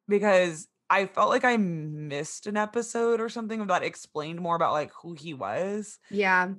[0.08, 4.90] because I felt like I missed an episode or something that explained more about like
[5.02, 5.98] who he was.
[6.10, 6.50] Yeah,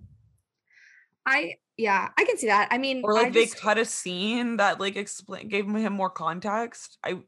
[1.25, 2.69] I yeah I can see that.
[2.71, 5.93] I mean, or I like they just- cut a scene that like explain gave him
[5.93, 6.97] more context.
[7.03, 7.19] I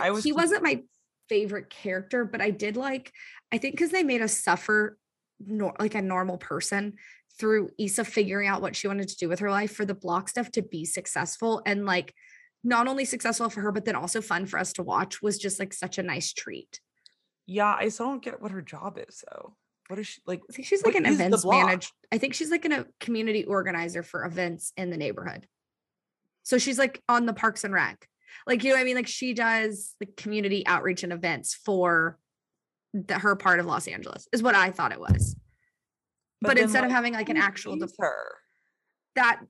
[0.00, 0.82] I was he wasn't my
[1.28, 3.12] favorite character, but I did like.
[3.50, 4.98] I think because they made us suffer,
[5.44, 6.96] nor- like a normal person,
[7.40, 10.28] through Issa figuring out what she wanted to do with her life for the block
[10.28, 12.14] stuff to be successful and like
[12.62, 15.58] not only successful for her, but then also fun for us to watch was just
[15.58, 16.80] like such a nice treat.
[17.46, 19.56] yeah, I still don't get what her job is though.
[19.88, 20.42] What is she like?
[20.48, 21.88] I think she's like an events manager.
[22.12, 25.48] I think she's like an, a community organizer for events in the neighborhood.
[26.44, 28.06] So she's like on the Parks and Rec.
[28.46, 28.94] Like, you know what I mean?
[28.94, 32.18] Like she does like community outreach and events for
[32.94, 35.34] the, her part of Los Angeles is what I thought it was.
[36.40, 38.16] But, then, instead of having like an actual defer,
[39.16, 39.40] that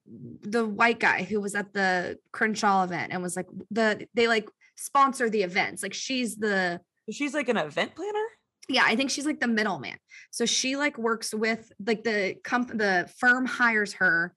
[0.42, 4.48] the white guy who was at the Crenshaw event and was like the they like
[4.76, 5.82] sponsor the events.
[5.82, 6.80] Like she's the
[7.10, 8.24] She's like an event planner.
[8.68, 9.96] yeah i think she's like the middleman
[10.30, 14.32] so she like works with like the comp the firm hires her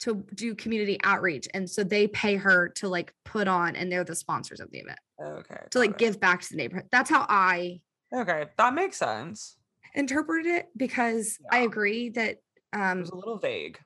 [0.00, 4.04] to do community outreach and so they pay her to like put on and they're
[4.04, 5.56] the sponsors of the event Okay.
[5.70, 5.98] to like it.
[5.98, 7.80] give back to the neighborhood that's how i
[8.14, 9.57] Okay, that makes sense.
[9.98, 12.40] Interpreted it because i agree that It
[12.72, 13.78] um was a little vague.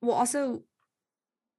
[0.00, 0.62] well also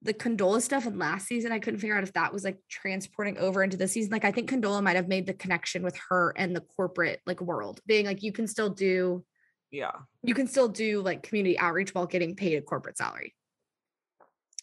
[0.00, 3.36] the condola stuff in last season i couldn't figure out if that was like transporting
[3.38, 6.32] over into this season like i think condola might have made the connection with her
[6.36, 9.24] and the corporate like world being like you can still do
[9.70, 9.92] Yeah.
[10.22, 13.34] you can still do like community outreach while getting paid a corporate salary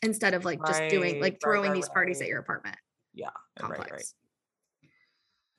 [0.01, 2.77] instead of like just doing like throwing right, these parties at your apartment
[3.13, 3.29] Yeah.
[3.59, 3.91] complex.
[3.91, 3.91] Right.
[3.91, 4.05] Right.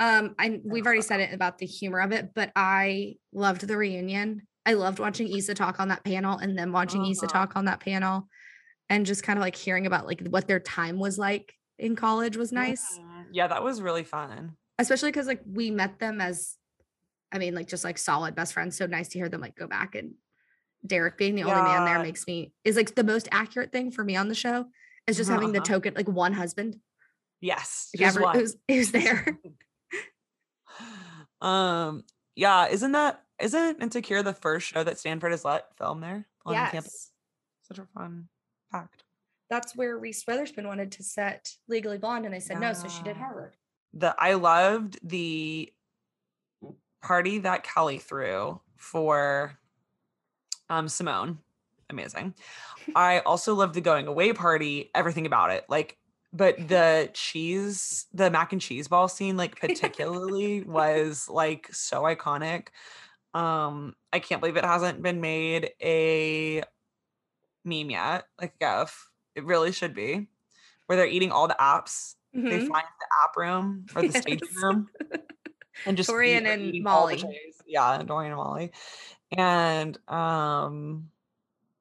[0.01, 3.76] Um, I we've already said it about the humor of it, but I loved the
[3.76, 4.46] reunion.
[4.66, 7.32] I loved watching Issa talk on that panel and then watching Issa Uh-huh.
[7.46, 8.26] talk on that panel
[8.88, 12.36] and just kind of like hearing about like what their time was like in college
[12.36, 12.98] was nice.
[12.98, 13.26] Mhm.
[13.32, 14.57] Yeah, that was really fun.
[14.78, 16.57] Especially because like we met them as
[17.30, 18.76] I mean, like just like solid best friends.
[18.76, 20.14] So nice to hear them like go back and
[20.84, 24.03] Derek being the only man there makes me is like the most accurate thing for
[24.03, 24.64] me on the show
[25.07, 25.74] is just having the Uh-huh.
[25.74, 26.76] token like one husband.
[27.42, 27.90] Yes.
[27.94, 28.36] Like just ever, one.
[28.68, 29.38] it was there.
[31.41, 32.05] um.
[32.36, 32.68] Yeah.
[32.68, 37.11] Isn't that isn't Insecure the first show that Stanford has let film there on campus?
[37.62, 38.28] Such a fun
[38.70, 39.05] fact.
[39.49, 43.03] That's where Reese Witherspoon wanted to set Legally Blonde, and they said no, so she
[43.03, 43.22] did Yeah.
[43.24, 43.57] Harvard.
[43.93, 45.72] the I loved the
[47.03, 49.59] party that Kelly threw for
[50.68, 51.38] um Simone.
[51.88, 52.34] Amazing.
[52.95, 55.64] I also loved the going away party, everything about it.
[55.68, 55.97] Like
[56.33, 62.68] but the cheese, the mac and cheese ball scene, like particularly, was like so iconic.
[63.35, 66.62] Um, I can't believe it hasn't been made a
[67.64, 69.11] meme yet, like a GIF.
[69.35, 70.28] It really should be,
[70.87, 72.16] where they're eating all the apps.
[72.35, 72.68] They Mhm.
[72.68, 74.41] find the app room or the Yes.
[74.62, 74.91] room,
[75.87, 77.53] and just Taurean and eating all the Molly.
[77.66, 78.72] Yeah, Taurean and Molly,
[79.37, 81.11] and um,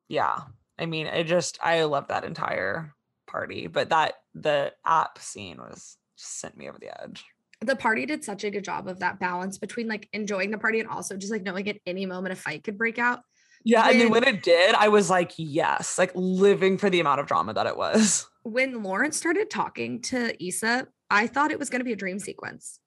[0.10, 0.44] yeah.
[0.80, 2.96] I mean, I just I love that entire
[3.30, 7.24] party, but that the app scene was just sent me over the edge.
[7.62, 10.80] the party did such a good job of that balance between like enjoying the party
[10.80, 13.20] and also just like knowing at any moment a fight could break out.
[13.66, 17.02] Yeah, and then When- when it did, I was like, yes, like living for the
[17.02, 18.26] amount of drama that it was.
[18.44, 22.18] When Lawrence started talking to Issa, I thought it was going to be a dream
[22.20, 22.80] sequence.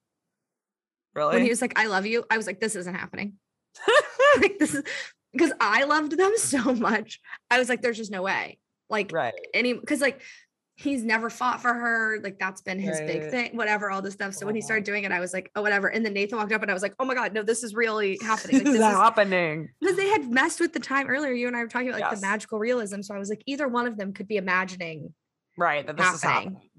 [1.15, 1.35] Really?
[1.35, 3.35] When he was like, I love you, I was like, this isn't happening.
[4.41, 4.83] like, this is
[5.33, 7.21] because I loved them so much.
[7.51, 8.59] I was like, there's just no way.
[8.93, 9.35] Like, right.
[9.55, 10.21] any because like
[10.77, 14.35] he's never fought for her like that's been his big thing whatever all this stuff
[14.35, 14.67] so when he Uh-huh.
[14.67, 16.75] started doing it i was like oh whatever and then nathan walked up and i
[16.75, 19.69] was like oh my god no this is really happening like, this this is happening.
[19.81, 22.11] because they had messed with the time earlier you and i were talking about like
[22.11, 22.21] Yes.
[22.21, 25.13] the magical realism so i was like either one of them could be imagining
[25.59, 25.87] Right.
[25.87, 26.55] That this is happening.
[26.55, 26.71] happening.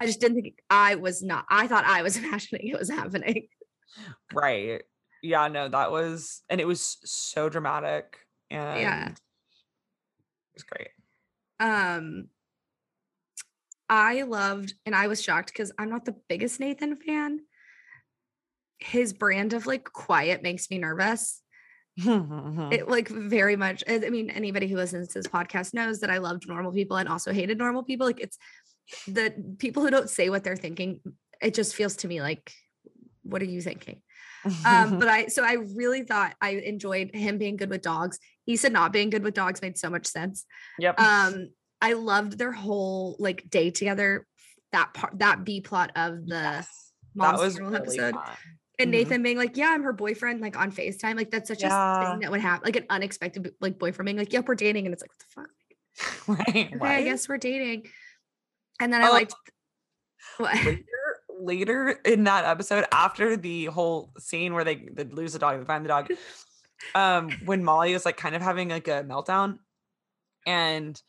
[0.00, 3.46] i just didn't think i was not i thought i was imagining it was happening
[4.34, 4.82] Right.
[5.22, 8.18] Yeah, no, that was and it was so dramatic
[8.50, 9.20] and it
[10.54, 10.88] was great.
[11.60, 12.28] Um
[13.88, 17.40] i loved and i was shocked because i'm not the biggest nathan fan.
[18.78, 21.42] His brand of like quiet makes me nervous.
[21.98, 22.72] Mm-hmm.
[22.72, 26.10] it like very much i I mean anybody who listens to this podcast knows that
[26.10, 28.06] i loved normal people and also hated normal people.
[28.06, 28.36] Like it's
[29.06, 31.00] the people who don't say what they're thinking
[31.40, 32.52] it just feels to me like
[33.22, 34.02] what are you thinking
[34.64, 38.56] um but i so i really thought i enjoyed him being good with dogs he
[38.56, 40.44] said not being good with dogs made so much sense
[40.78, 40.98] yep.
[41.00, 44.26] um i loved their whole like day together
[44.72, 48.14] that part that b plot of the Yes, mom's that was really episode
[48.78, 48.92] and Mhm.
[48.92, 52.20] Nathan being like, "Yeah, I'm her boyfriend," like on Facetime, like that's such a thing
[52.20, 55.02] that would happen, like an unexpected like boyfriend being like, "Yep, we're dating," and it's
[55.02, 55.48] like, "What
[56.26, 56.74] the fuck?" right.
[56.74, 57.86] Okay, I guess we're dating.
[58.78, 59.34] And then I Oh, liked
[60.36, 60.54] what?
[60.56, 60.82] later
[61.46, 65.64] later in that episode after the whole scene where they, they lose the dog they
[65.64, 66.12] find the dog
[66.94, 69.58] um when molly was like kind of having like a meltdown
[70.46, 71.00] and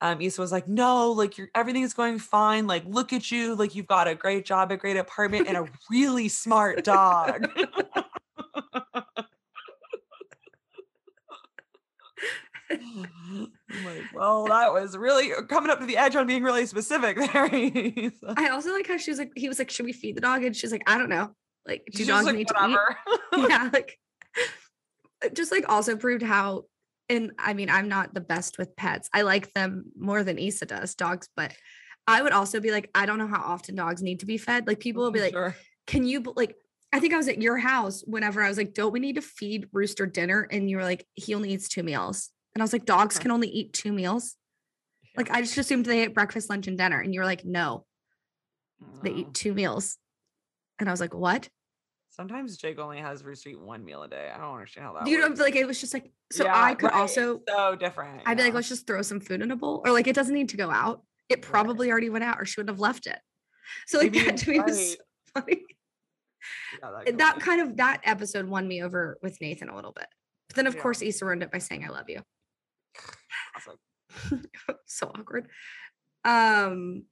[0.00, 2.66] um Issa was like no like you're everything's going fine.
[2.66, 3.54] Like look at you.
[3.54, 7.50] Like you've got a great job a great apartment and a really smart dog
[13.70, 17.16] I'm like well that was really coming up to the edge on being really specific
[17.16, 17.48] there.
[18.36, 20.42] I also like how she was like, he was like, "Should we feed the dog?"
[20.42, 21.30] And she's like, "I don't know.
[21.66, 22.96] Like, do She's dogs like, need whatever
[23.32, 23.98] to eat?" yeah, like
[25.32, 26.64] just like also proved how.
[27.10, 29.08] And I mean, I'm not the best with pets.
[29.14, 31.28] I like them more than Issa does, dogs.
[31.34, 31.54] But
[32.06, 34.66] I would also be like, I don't know how often dogs need to be fed.
[34.66, 35.56] Like people will be mm-hmm, like, Sure.
[35.86, 36.54] can you like
[36.92, 39.22] I think I was at your house whenever I was like, don't we need to
[39.22, 40.48] feed Rooster dinner?
[40.50, 42.30] And you were like, he only eats two meals.
[42.58, 44.34] And I was like, dogs can only eat two meals.
[45.16, 46.98] Like I just assumed they ate breakfast, lunch, and dinner.
[47.00, 47.86] And you were like, no,
[49.04, 49.96] they eat two meals.
[50.80, 51.48] And I was like, what?
[52.10, 54.28] Sometimes Jake only has Rooster eat one meal a day.
[54.34, 56.74] I don't understand how that you know like it was just like so Yeah, I
[56.74, 58.22] could right, also so different.
[58.26, 59.82] I'd be like, let's just throw some food in a bowl.
[59.86, 61.04] Or like it doesn't need to go out.
[61.28, 61.42] It Right.
[61.42, 63.20] probably already went out or she wouldn't have left it.
[63.86, 64.96] So like Maybe that to me was
[65.36, 65.44] right.
[65.44, 65.62] funny.
[66.82, 70.08] Yeah, that that kind of that episode won me over with Nathan a little bit.
[70.48, 70.80] But then of Yeah.
[70.82, 72.22] course Issa ruined it by saying I love you.
[74.86, 75.48] So awkward.
[76.24, 77.04] Um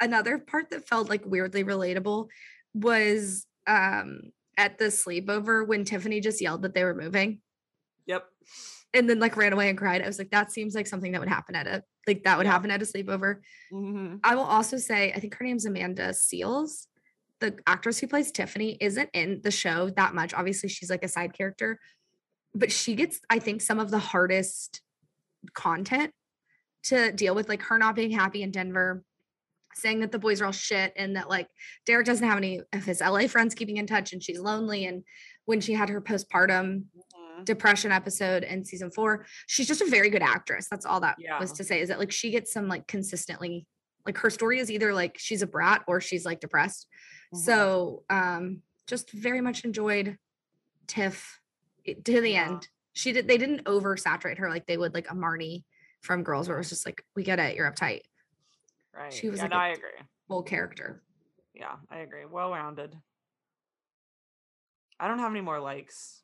[0.00, 2.28] another part that felt like weirdly relatable
[2.74, 4.20] was um
[4.56, 7.40] at the sleepover when Tiffany just yelled that they were moving
[8.06, 8.24] Yep.
[8.94, 10.00] and then like ran away and cried.
[10.02, 12.46] I was like, that seems like something that would happen at a like that would
[12.46, 12.52] Yeah.
[12.52, 13.40] happen at a sleepover.
[13.72, 14.20] Mhm.
[14.24, 16.86] I will also say, I think her name's Amanda Seales.
[17.40, 20.32] The actress who plays Tiffany isn't in the show that much.
[20.34, 21.78] Obviously, she's like a side character,
[22.58, 24.82] but she gets, I think, some of the hardest
[25.54, 26.12] content
[26.84, 29.02] to deal with, like her not being happy in Denver,
[29.74, 31.48] saying that the boys are all shit, and that like
[31.86, 34.86] Derek doesn't have any of his LA friends keeping in touch, and she's lonely.
[34.86, 35.04] And
[35.44, 36.84] when she had her postpartum
[37.38, 37.44] Mhm.
[37.44, 39.24] depression episode in season four.
[39.46, 40.66] She's just a very good actress.
[40.68, 43.66] That's all that was to say is that like she gets some like consistently
[44.04, 46.86] like her story is either like she's a brat or she's like depressed.
[47.34, 47.38] Mhm.
[47.38, 50.18] So um just very much enjoyed
[50.86, 51.37] Tiff
[51.94, 52.46] to the Yeah.
[52.48, 52.68] end.
[52.92, 55.64] She did they didn't oversaturate her like they would like a Marnie
[56.00, 58.02] from Girls where it was just like we get it, you're uptight.
[58.94, 59.12] right.
[59.12, 59.90] she was yeah, like no, a- I agree.
[60.28, 61.02] Full character.
[61.54, 62.24] Yeah, I agree.
[62.26, 62.94] Well rounded.
[65.00, 66.22] I don't have any more likes.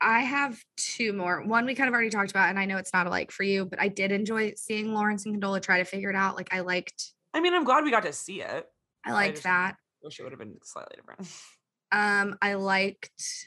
[0.00, 1.42] I have two more.
[1.44, 3.42] One we kind of already talked about, and I know it's not a like for
[3.44, 6.36] you, but I did enjoy seeing Lawrence and Condola try to figure it out.
[6.36, 8.66] Like I liked, I mean, I'm glad we got to see it.
[9.04, 9.76] I liked just- that.
[10.02, 11.28] Wish it would have been slightly different.
[11.94, 13.46] Um, I liked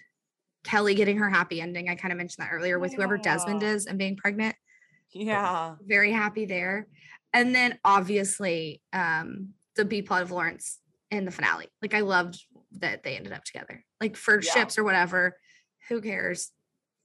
[0.66, 1.89] Kelly getting her happy ending.
[1.89, 4.55] I kind of mentioned that earlier with whoever Desmond is and being pregnant.
[5.11, 5.76] yeah.
[5.86, 6.88] Very happy there.
[7.32, 10.80] And then obviously, um, the B plot of Lawrence
[11.11, 11.68] in the finale.
[11.82, 12.43] Like I loved
[12.80, 13.84] that they ended up together.
[14.01, 14.51] Like for Yeah.
[14.51, 15.38] ships or whatever.
[15.89, 16.51] Who cares?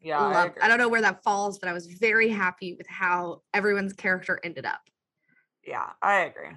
[0.00, 0.18] Yeah.
[0.18, 0.50] I.
[0.62, 4.40] I don't know where that falls, but I was very happy with how everyone's character
[4.42, 4.80] ended up.
[5.66, 6.56] yeah, I agree.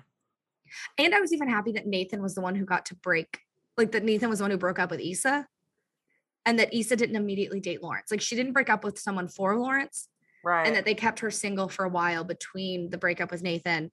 [0.97, 3.39] And I was even happy that Nathan was the one who got to break,
[3.77, 5.45] like that Nathan was the one who broke up with Issa.
[6.45, 8.11] And that Issa didn't immediately date Lawrence.
[8.11, 10.09] Like she didn't break up with someone for Lawrence
[10.43, 10.67] Right.
[10.67, 13.91] and that they kept her single for a while between the breakup with Nathan.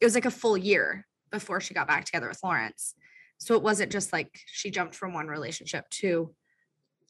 [0.00, 2.94] It was like a full year before she got back together with Lawrence.
[3.38, 6.34] So it wasn't just like she jumped from one relationship to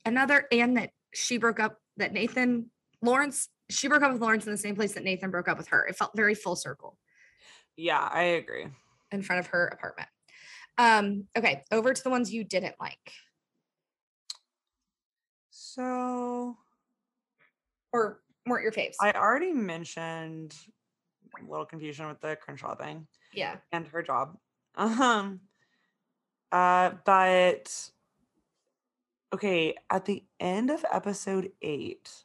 [0.07, 2.71] another, and that she broke up, that Nathan,
[3.03, 5.69] Lawrence, she broke up with Lawrence in the same place that Nathan broke up with
[5.69, 5.87] her.
[5.87, 6.97] It felt very full circle
[7.77, 8.67] yeah, I agree.
[9.13, 10.09] in front of her apartment.
[10.79, 13.13] Um, okay, over to the ones you didn't like
[15.79, 16.57] So
[17.93, 18.97] or weren't your faves.
[19.01, 20.57] I already mentioned
[21.39, 23.57] a little confusion with the Crenshaw thing yeah.
[23.73, 24.37] and her job.
[24.77, 25.41] Um
[26.53, 27.91] uh but
[29.33, 32.25] okay, at the end of episode 8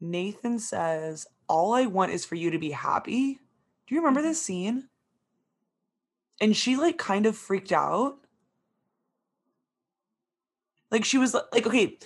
[0.00, 3.34] Nathan says, "All I want is for you to be happy."
[3.86, 4.24] Do you remember Mhm.
[4.24, 4.88] this scene?
[6.40, 8.24] And she like kind of freaked out.
[10.90, 11.98] Like she was like, okay,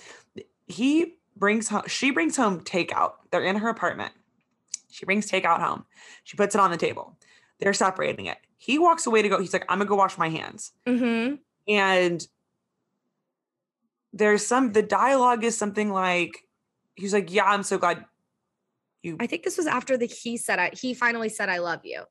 [0.67, 3.13] he brings home, she brings home takeout.
[3.31, 4.13] They're in her apartment.
[4.91, 5.85] She brings takeout home.
[6.23, 7.17] She puts it on the table.
[7.59, 8.37] They're separating it.
[8.57, 9.39] He walks away to go.
[9.39, 10.71] He's like, I'm gonna go wash my hands.
[10.85, 11.35] Mm-hmm.
[11.67, 12.27] And
[14.13, 16.45] there's some, the dialogue is something like,
[16.95, 18.05] he's like, Yeah, I'm so glad
[19.03, 21.81] you, I think this was after the he said I he finally said I love
[21.83, 22.03] you.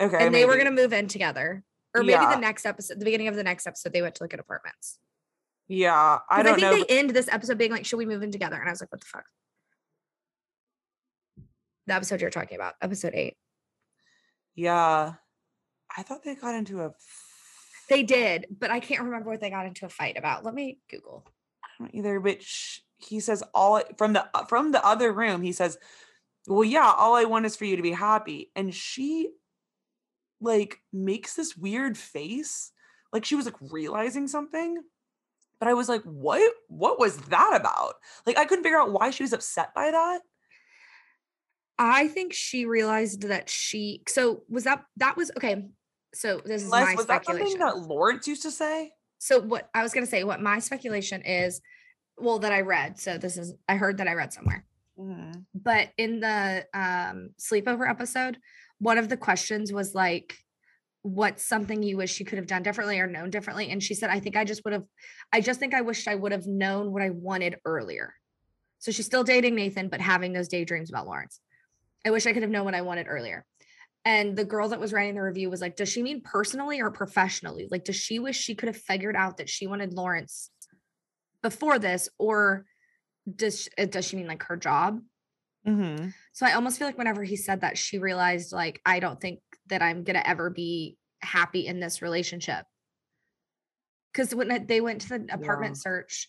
[0.00, 0.16] okay.
[0.26, 1.62] and they were going to move in together.
[1.94, 2.34] Or maybe Yeah.
[2.34, 4.98] the next episode, the beginning of the next episode, they went to look at apartments.
[5.68, 6.84] Yeah, I don't I think know.
[6.84, 8.92] they end this episode being like, "Should we move in together?" And I was like,
[8.92, 9.24] "What the fuck?"
[11.86, 13.36] The episode you're talking about, episode eight.
[14.54, 15.14] yeah.
[15.96, 16.92] I thought they got into a
[17.88, 20.44] They did, but I can't remember what they got into a fight about.
[20.44, 21.24] Let me Google.
[21.62, 25.42] I don't either, but sh- he says all from the uh, from the other room.
[25.42, 25.78] He says,
[26.48, 29.30] "Well, yeah, all I want is for you to be happy," and she
[30.40, 32.72] like makes this weird face,
[33.12, 34.78] like she was like realizing something.
[35.60, 36.52] But I was like, "What?
[36.68, 37.94] What was that about?"
[38.26, 40.20] Like I couldn't figure out why she was upset by that.
[41.78, 44.02] I think she realized that she.
[44.08, 45.64] So was that that was okay.
[46.14, 47.60] So this is my was that something speculation.
[47.60, 48.92] that Lawrence used to say?
[49.18, 51.62] so what I was going to say, what my speculation is,
[52.18, 53.00] well, that I read.
[53.00, 54.64] So this is I heard that I read somewhere.
[54.96, 55.44] Mhm.
[55.52, 58.38] but in the um sleepover episode
[58.78, 60.36] one of the questions was like
[61.04, 64.08] what's something you wish you could have done differently or known differently and she said
[64.08, 64.84] i think i just would have
[65.34, 68.14] i just think i wished i would have known what i wanted earlier.
[68.78, 71.40] So she's still dating nathan but having those daydreams about lawrence.
[72.06, 73.44] I wish i could have known what i wanted earlier.
[74.06, 76.90] And the girl that was writing the review was like does she mean personally or
[76.90, 77.68] professionally?
[77.70, 80.48] Like does she wish she could have figured out that she wanted lawrence
[81.42, 82.64] before this or
[83.30, 85.00] does does she mean like her job
[85.66, 86.14] Mhm.
[86.32, 89.40] so I almost feel like whenever he said that, she realized like I don't think
[89.66, 92.66] that I'm gonna ever be happy in this relationship.
[94.12, 95.80] Because when they went to the apartment Yeah.
[95.82, 96.28] search,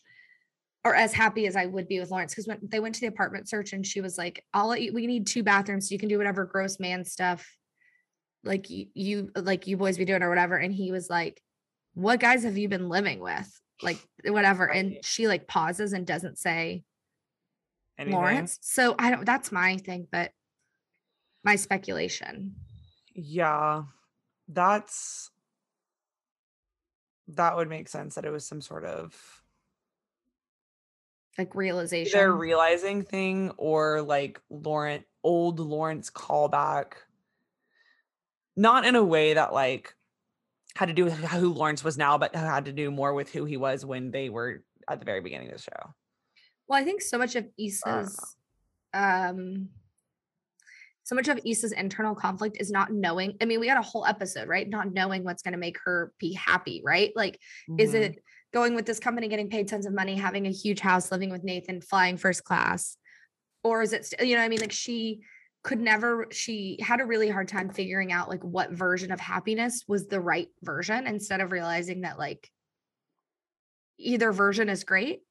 [0.83, 3.07] or as happy as I would be with Lawrence, because when they went to the
[3.07, 4.69] apartment search and she was like, "I'll.
[4.69, 7.47] We need two bathrooms, so you can do whatever gross man stuff,
[8.43, 11.41] like you, you like you boys be doing or whatever." And he was like,
[11.95, 13.49] "What guys have you been living with?"
[13.81, 14.71] Like whatever.
[14.71, 16.85] And she like pauses and doesn't say
[17.97, 18.19] Anything?
[18.19, 18.59] Lawrence.
[18.61, 20.31] So I don't that's my thing, but
[21.43, 22.55] my speculation.
[23.13, 23.83] Yeah,
[24.47, 25.31] that's
[27.29, 29.41] that would make sense that it was some sort of
[31.37, 32.19] Like realization.
[32.19, 36.93] either realizing thing or like Lawrence old Lawrence callback.
[38.55, 39.95] Not in a way that like
[40.75, 43.45] had to do with who Lawrence was now, but had to do more with who
[43.45, 45.93] he was when they were at the very beginning of the show.
[46.67, 48.35] Well, I think so much of Issa's
[48.93, 49.69] um
[51.03, 53.37] so much of Issa's internal conflict is not knowing.
[53.39, 54.67] I mean, we got a whole episode, right?
[54.67, 57.11] Not knowing what's going to make her be happy, right?
[57.15, 57.39] Like,
[57.77, 58.01] is Mhm.
[58.01, 61.29] it going with this company, getting paid tons of money, having a huge house, living
[61.29, 62.97] with Nathan, flying first class?
[63.63, 65.21] Or is it, you know, what I mean, like she
[65.61, 69.83] could never, she had a really hard time figuring out like what version of happiness
[69.87, 72.49] was the right version instead of realizing that like
[73.99, 75.21] either version is great.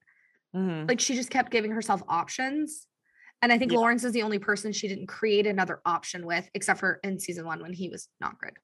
[0.54, 0.88] Mhm.
[0.88, 2.86] Like she just kept giving herself options.
[3.42, 3.78] And I think Yeah.
[3.78, 7.44] Lawrence is the only person she didn't create another option with, except for in season
[7.44, 8.56] one when he was not good.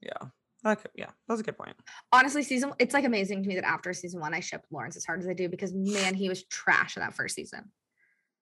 [0.00, 0.28] yeah.
[0.66, 0.88] Okay.
[0.94, 1.10] Yeah.
[1.28, 1.76] That's a good point.
[2.10, 5.04] Honestly, season it's like amazing to me that after season one I shipped Lawrence as
[5.04, 7.70] hard as I do because man, he was trash in that first season.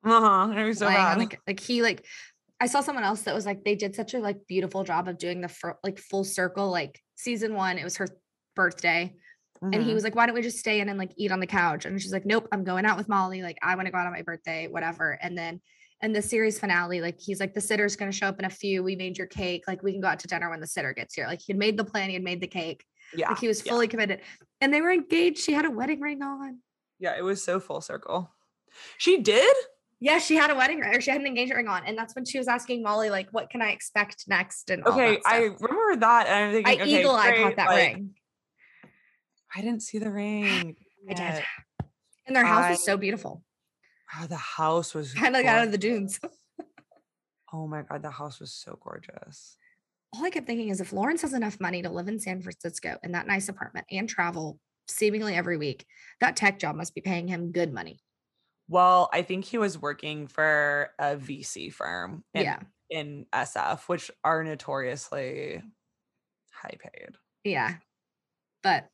[0.04, 0.52] Uh huh.
[0.56, 1.18] It was so Like, bad.
[1.18, 2.06] like like he like
[2.60, 5.18] I saw someone else that was like they did such a like beautiful job of
[5.18, 8.06] doing the fir- like full circle like season one it was her
[8.54, 9.16] birthday
[9.62, 9.94] and he Mhm.
[9.94, 12.00] was like why don't we just stay in and like eat on the couch and
[12.00, 14.12] she's like nope I'm going out with Molly like I want to go out on
[14.12, 15.60] my birthday whatever and then
[16.00, 18.50] and the series finale like he's like the sitter's going to show up in a
[18.50, 20.92] few we made your cake like we can go out to dinner when the sitter
[20.92, 22.84] gets here like he had made the plan he had made the cake
[23.14, 23.28] yeah.
[23.28, 23.70] like he was yeah.
[23.72, 24.20] fully committed
[24.60, 26.58] and they were engaged she had a wedding ring on
[26.98, 27.14] Yeah.
[27.16, 28.30] It was so full circle.
[28.98, 29.54] She did.
[30.00, 32.14] yeah she had a wedding ring or she had an engagement ring on and that's
[32.16, 35.20] when she was asking Molly like what can I expect next and all Okay.
[35.24, 36.26] I remember that.
[36.26, 38.10] And I'm I thinking, okay, eagle eye caught that like, ring.
[39.54, 40.76] I didn't see the ring.
[41.08, 41.44] I did.
[42.26, 43.42] And their house was so beautiful.
[44.18, 46.20] Oh, the house was Kind of like out of the dunes.
[47.52, 49.56] Oh my god, the house was so gorgeous.
[50.14, 52.96] All I kept thinking is if Lawrence has enough money to live in San Francisco
[53.02, 55.84] in that nice apartment and travel seemingly every week,
[56.20, 58.00] that tech job must be paying him good money.
[58.68, 62.60] Well, I think he was working for a VC firm in, yeah.
[62.88, 65.62] in SF, which are notoriously
[66.52, 67.10] high paid.
[67.44, 67.74] Yeah.
[68.62, 68.88] But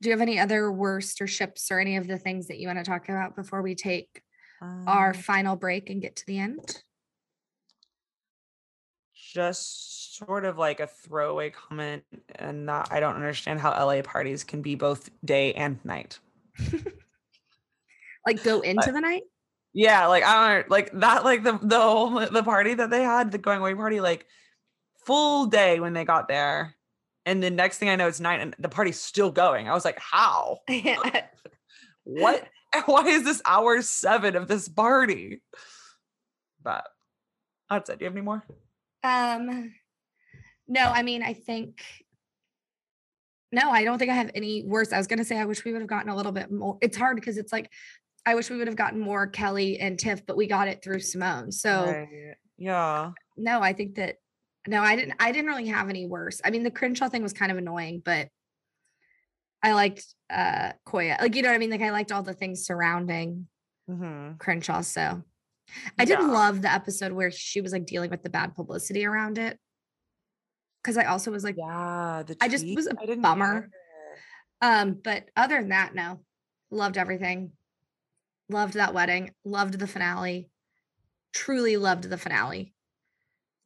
[0.00, 2.68] do you have any other worst or ships or any of the things that you
[2.68, 4.22] want to talk about before we take
[4.62, 6.82] our Um, final break and get to the end?
[9.34, 12.04] just sort of like a throwaway comment,
[12.36, 16.20] and that I don't understand how LA parties can be both day and night.
[18.26, 19.22] Like go into the night?
[19.72, 23.32] Yeah, like I don't like that, like the the whole the party that they had,
[23.32, 24.26] the going away party, like
[25.04, 26.76] full day when they got there,
[27.26, 29.68] and the next thing I know, it's night and the party's still going.
[29.68, 30.58] I was like, how?
[32.06, 32.46] What?
[32.86, 35.40] Why is this hour seven of this party?
[36.62, 36.84] But
[37.70, 37.98] that's it.
[37.98, 38.44] Do you have any more?
[39.02, 39.72] Um,
[40.68, 41.82] no, I mean, I think
[43.52, 44.92] no, I don't think I have any worse.
[44.92, 46.76] I was gonna say I wish we would have gotten a little bit more.
[46.80, 47.70] It's hard because it's like
[48.26, 51.00] I wish we would have gotten more Kelly and Tiff, but we got it through
[51.00, 51.52] Simone.
[51.52, 52.34] So Right.
[52.58, 53.12] Yeah.
[53.36, 54.16] no, I think that
[54.66, 56.40] no, I didn't I didn't really have any worse.
[56.44, 58.28] I mean, the Crenshaw thing was kind of annoying, but
[59.62, 61.20] I liked uh Koya.
[61.20, 61.70] Like, you know what I mean?
[61.70, 63.48] Like I liked all the things surrounding
[63.90, 64.38] Mm-hmm.
[64.38, 64.80] Crenshaw.
[64.80, 65.22] So
[65.98, 66.26] I did Yeah.
[66.26, 69.58] love the episode where she was like dealing with the bad publicity around it.
[70.82, 72.22] Cause I also was like, Yeah.
[72.26, 73.68] The I just was a bummer.
[74.62, 76.20] um, but other than that, no.
[76.70, 77.52] Loved everything.
[78.50, 79.30] Loved that wedding.
[79.44, 80.50] Loved the finale.
[81.32, 82.73] Truly loved the finale.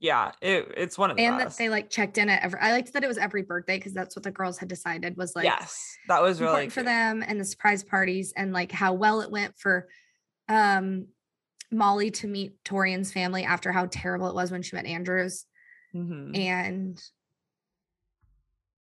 [0.01, 0.33] Yeah.
[0.41, 2.93] It, it's one of the And that they like checked in at every I liked
[2.93, 5.97] that it was every birthday because that's what the girls had decided was like yes.
[6.09, 9.31] That was really important for them and the surprise parties and like how well it
[9.31, 9.89] went for
[10.49, 11.07] um
[11.71, 15.45] Molly to meet Taurean's family after how terrible it was when she met Andrews.
[15.95, 16.37] Mhm.
[16.37, 17.03] And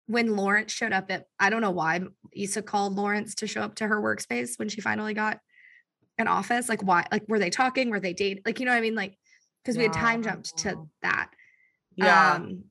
[0.06, 2.02] when Lawrence showed up at, I don't know why
[2.34, 5.40] Issa called Lawrence to show up to her workspace when she finally got
[6.18, 6.68] an office.
[6.68, 7.06] Like, why?
[7.12, 7.92] Like, were they talking?
[7.92, 8.42] Were they dating?
[8.46, 8.96] Like, you know what I mean?
[8.96, 9.18] Like,
[9.64, 11.30] because we had time jumped to that.
[11.96, 12.34] Yeah.
[12.34, 12.64] Um,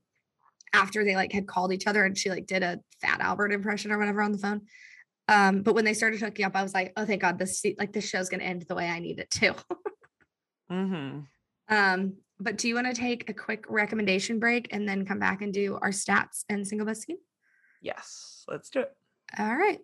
[0.73, 3.91] after they like had called each other and she like did a Fat Albert impression
[3.91, 4.63] or whatever on the phone.
[5.29, 7.93] Um, but when they started hooking up, I was like, oh, thank God, this like
[7.93, 9.55] this show's gonna end the way I need it to.
[10.71, 11.21] mm-hmm.
[11.71, 15.43] Um, but do you want to take a quick recommendation break and then come back
[15.43, 17.13] and do our stats and single best?
[17.83, 18.45] Yes.
[18.49, 18.93] Let's do it.
[19.39, 19.81] All right.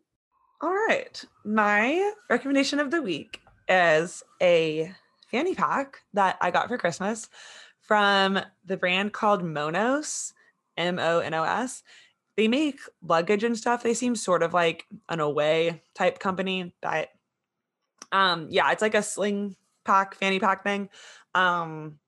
[0.62, 1.22] All right.
[1.44, 4.94] My recommendation of the week is a
[5.34, 7.28] fanny pack that I got for Christmas
[7.80, 10.32] from the brand called Monos,
[10.76, 11.82] M O N O S.
[12.36, 13.82] They make luggage and stuff.
[13.82, 17.08] They seem sort of like an away type company, but
[18.12, 20.88] um yeah, it's like a sling pack, fanny pack thing.
[21.34, 21.98] Um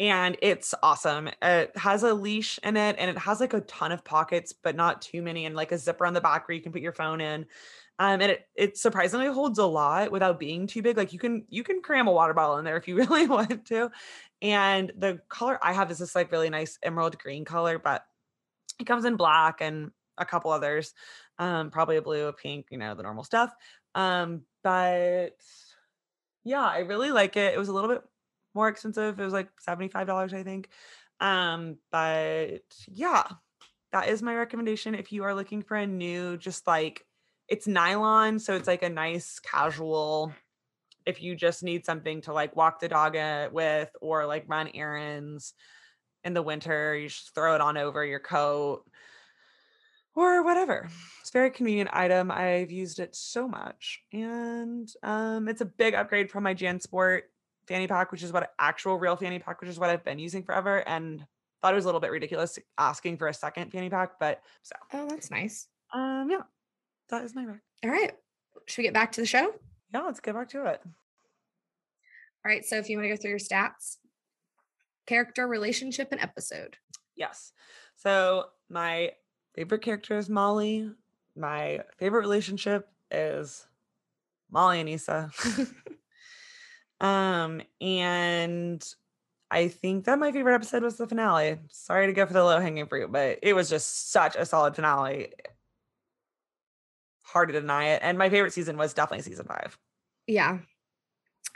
[0.00, 1.30] and it's awesome.
[1.40, 4.74] It has a leash in it and it has like a ton of pockets, but
[4.74, 6.92] not too many, and like a zipper on the back where you can put your
[6.92, 7.46] phone in.
[8.00, 10.96] Um, and it it surprisingly holds a lot without being too big.
[10.96, 13.66] Like you can you can cram a water bottle in there if you really want
[13.66, 13.90] to.
[14.40, 18.04] And the color I have is this like really nice emerald green color, but
[18.78, 20.94] it comes in black and a couple others.
[21.38, 23.52] Um, probably a blue, a pink, you know, the normal stuff.
[23.94, 25.36] Um, but
[26.44, 27.54] yeah, I really like it.
[27.54, 28.02] It was a little bit
[28.54, 29.18] more expensive.
[29.18, 30.68] It was like $75, I think.
[31.20, 33.24] Um, but yeah,
[33.92, 37.04] that is my recommendation if you are looking for a new, just like
[37.48, 40.32] it's nylon, so it's like a nice casual.
[41.06, 44.68] If you just need something to like walk the dog uh, with or like run
[44.74, 45.54] errands
[46.24, 48.84] in the winter, you just throw it on over your coat.
[50.14, 50.88] or whatever.
[51.20, 52.30] It's a very convenient item.
[52.30, 54.00] I've used it so much.
[54.12, 57.22] And um, it's a big upgrade from my JanSport
[57.68, 60.42] fanny pack, which is what actual real fanny pack, which is what I've been using
[60.42, 60.86] forever.
[60.88, 61.24] And
[61.62, 64.74] thought it was a little bit ridiculous asking for a second fanny pack, but so
[64.92, 65.68] Oh, that's nice.
[65.94, 66.42] um yeah,
[67.08, 67.60] that is my rec.
[67.84, 68.12] All right.
[68.66, 69.54] Should we get back to the show?
[69.92, 70.80] Yeah, let's get back to it.
[70.84, 70.90] All
[72.44, 72.64] right.
[72.64, 73.96] So if you want to go through your stats,
[75.06, 76.76] character, relationship, and episode.
[77.16, 77.52] Yes.
[77.96, 79.12] So my
[79.54, 80.90] favorite character is Molly.
[81.34, 83.66] My favorite relationship is
[84.50, 85.30] Molly and Issa.
[87.00, 88.94] um, and
[89.50, 91.58] I think that my favorite episode was the finale.
[91.70, 94.76] Sorry to go for the low hanging fruit, but it was just such a solid
[94.76, 95.32] finale.
[97.28, 98.00] Hard to deny it.
[98.02, 99.76] And my favorite season was definitely season five.
[100.26, 100.58] Yeah.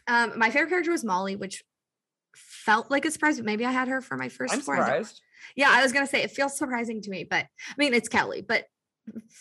[0.06, 1.62] Um, my favorite character was Molly, which
[2.36, 4.60] felt like a surprise, but maybe I had her for my 1st I'm.
[4.60, 5.20] Surprised.
[5.56, 8.42] Yeah, I was gonna say it feels surprising to me, but I mean it's Kelly,
[8.42, 8.64] but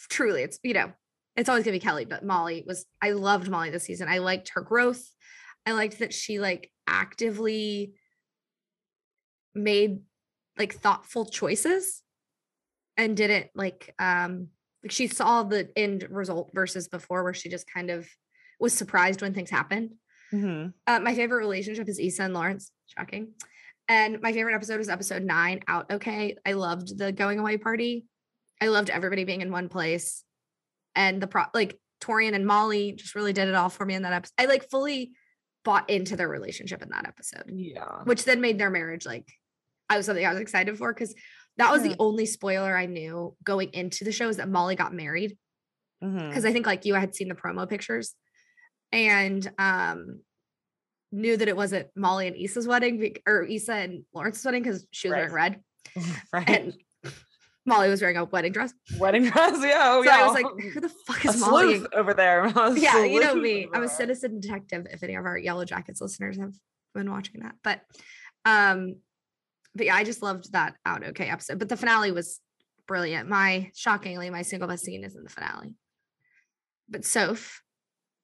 [0.10, 0.92] truly it's you know,
[1.36, 2.06] it's always gonna be Kelly.
[2.06, 4.08] But Molly was I loved Molly this season.
[4.10, 5.04] I liked her growth.
[5.66, 7.94] I liked that she like actively
[9.54, 10.00] made
[10.58, 12.02] like thoughtful choices
[12.98, 14.48] and didn't like um
[14.84, 18.08] like she saw the end result versus before where she just kind of
[18.60, 19.92] was surprised when things happened.
[20.34, 20.74] Mhm.
[20.88, 22.72] Uh, my favorite relationship is Issa and Lawrence.
[22.98, 23.34] Shocking.
[23.88, 26.38] And my favorite episode was episode nine, Out Okay.
[26.46, 28.06] I loved the going away party.
[28.62, 30.24] I loved everybody being in one place.
[30.96, 34.04] And the pro like Taurean and Molly just really did it all for me in
[34.04, 34.34] that episode.
[34.38, 35.12] I like fully
[35.64, 38.04] bought into their relationship in that episode, Yeah.
[38.06, 39.28] which then made their marriage like
[39.90, 41.14] I was something I was excited for because
[41.58, 41.90] that was Yeah.
[41.90, 45.38] the only spoiler I knew going into the show is that Molly got married
[46.00, 48.16] because I think like you had seen the promo pictures
[48.92, 50.22] and um
[51.12, 55.10] knew that it wasn't Molly and Issa's wedding or Issa and Lawrence's wedding because she
[55.10, 55.60] was wearing red
[56.34, 56.50] right.
[56.50, 56.74] and
[57.66, 58.74] Molly was wearing a wedding dress.
[58.98, 59.60] Wedding dress.
[59.62, 59.92] Yeah.
[59.94, 60.18] Oh, so yeah.
[60.18, 61.84] I was like, who the fuck is Molly?
[61.94, 62.48] over there.
[62.76, 63.68] Yeah, you know me.
[63.72, 66.54] I'm a citizen detective if any of our Yellowjackets listeners have
[66.96, 67.54] been watching that.
[67.64, 67.82] But
[68.46, 68.96] um
[69.76, 71.60] but yeah, I just loved that out okay episode.
[71.60, 72.40] But the finale was
[72.88, 73.30] brilliant.
[73.30, 75.76] My shockingly, my single best scene is in the finale.
[76.90, 77.62] But Soph,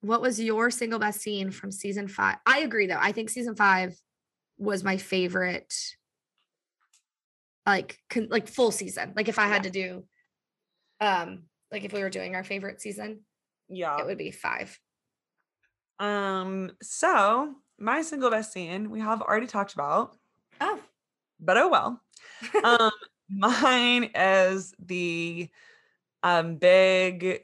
[0.01, 2.37] what was your single best scene from season five?
[2.45, 2.99] I agree though.
[2.99, 3.95] I think season five
[4.57, 5.73] was my favorite,
[7.65, 9.13] like con- like full season.
[9.15, 10.03] Like if I had to do,
[10.99, 13.21] um, like if we were doing our favorite season,
[13.69, 13.99] Yeah.
[13.99, 14.77] it would be five.
[15.99, 20.15] Um, so my single best scene we have already talked about,
[20.59, 20.79] Oh,
[21.39, 22.01] but oh well.
[22.63, 22.91] Um,
[23.29, 25.49] mine is the
[26.23, 27.41] um big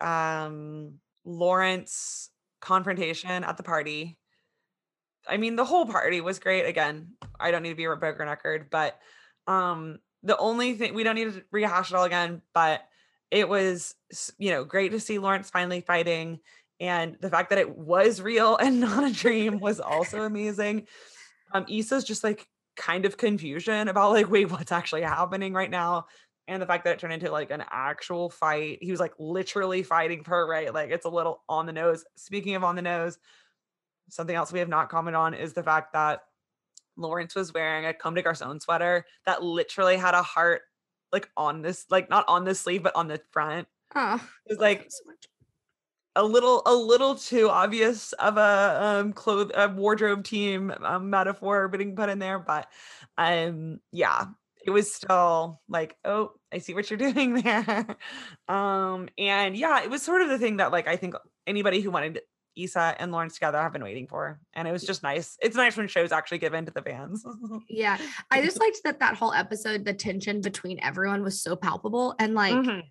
[0.00, 2.30] um Lawrence
[2.60, 4.18] confrontation at the party.
[5.28, 6.64] I mean, the whole party was great.
[6.64, 8.98] Again, I don't need to be a broken record, but
[9.46, 12.82] um the only thing we don't need to rehash it all again, but
[13.30, 13.94] it was
[14.38, 16.40] you know great to see Lawrence finally fighting
[16.80, 20.86] and the fact that it was real and not a dream was also amazing.
[21.52, 22.46] Um Issa's just like
[22.78, 26.06] kind of confusion about like wait what's actually happening right now
[26.46, 28.78] and the fact that it turned into like an actual fight.
[28.80, 30.72] He was like literally fighting for her right.
[30.72, 32.04] Like it's a little on the nose.
[32.16, 33.18] Speaking of on the nose,
[34.08, 36.22] something else we have not commented on is the fact that
[36.96, 40.62] Lawrence was wearing a Comme des Garçons sweater that literally had a heart
[41.12, 43.68] like on this, like not on the sleeve, but on the front.
[43.94, 44.14] oh,
[44.46, 45.12] It was like so.
[46.18, 51.68] A little a little too obvious of a um cloth a wardrobe team um, metaphor
[51.68, 52.66] being put in there but
[53.16, 54.26] um yeah
[54.66, 57.86] it was still like oh i see what you're doing there.
[58.48, 61.14] Um and yeah it was sort of the thing that like i think
[61.46, 62.20] anybody who wanted
[62.56, 65.36] Issa and Lawrence together have been waiting for and it was just nice.
[65.40, 67.24] It's nice when shows actually give in to the fans.
[67.68, 67.96] Yeah,
[68.32, 72.34] I just liked that that whole episode, the tension between everyone was so palpable, and
[72.34, 72.82] like Mhm.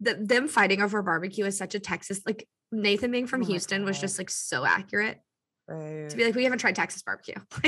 [0.00, 2.20] The, them fighting over barbecue is such a Texas.
[2.26, 5.20] Like Nathan being from Oh Houston was just like so accurate
[5.68, 6.08] Right.
[6.08, 7.34] to be like, we haven't tried Texas barbecue.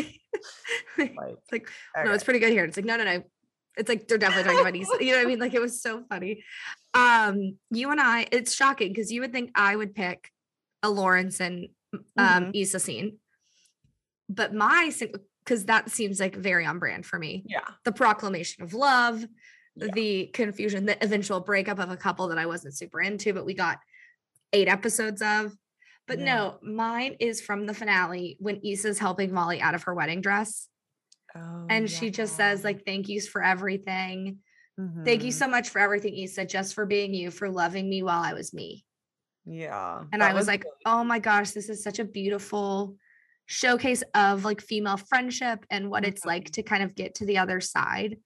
[0.98, 1.16] like,
[1.50, 1.68] like,
[2.04, 2.62] no, it's pretty good here.
[2.62, 3.22] And it's like, no, no, no.
[3.76, 4.90] It's like they're definitely talking about East.
[5.00, 5.38] You know what I mean?
[5.38, 6.42] Like it was so funny.
[6.94, 10.30] Um, you and I, it's shocking because you would think I would pick
[10.82, 11.68] a Lawrence and
[12.16, 13.18] um Issa scene,
[14.28, 14.92] but my
[15.44, 17.44] because that seems like very on brand for me.
[17.48, 19.24] yeah The proclamation of love,
[19.86, 19.92] Yeah.
[19.94, 23.54] the confusion, the eventual breakup of a couple that I wasn't super into, but we
[23.54, 23.78] got
[24.52, 25.54] eight episodes of.
[26.06, 26.24] But Yeah.
[26.24, 30.68] no, mine is from the finale when Issa's helping Molly out of her wedding dress
[31.36, 34.38] oh, and she just says like thank yous for everything
[35.04, 35.34] thank you Mhm.
[35.34, 38.54] so much for everything Issa just for being you for loving me while I was
[38.54, 38.84] me
[39.44, 42.96] yeah and I was like really oh my gosh this is such a beautiful
[43.46, 46.52] showcase of like female friendship and what it's like Mhm.
[46.52, 48.16] to kind of get to the other side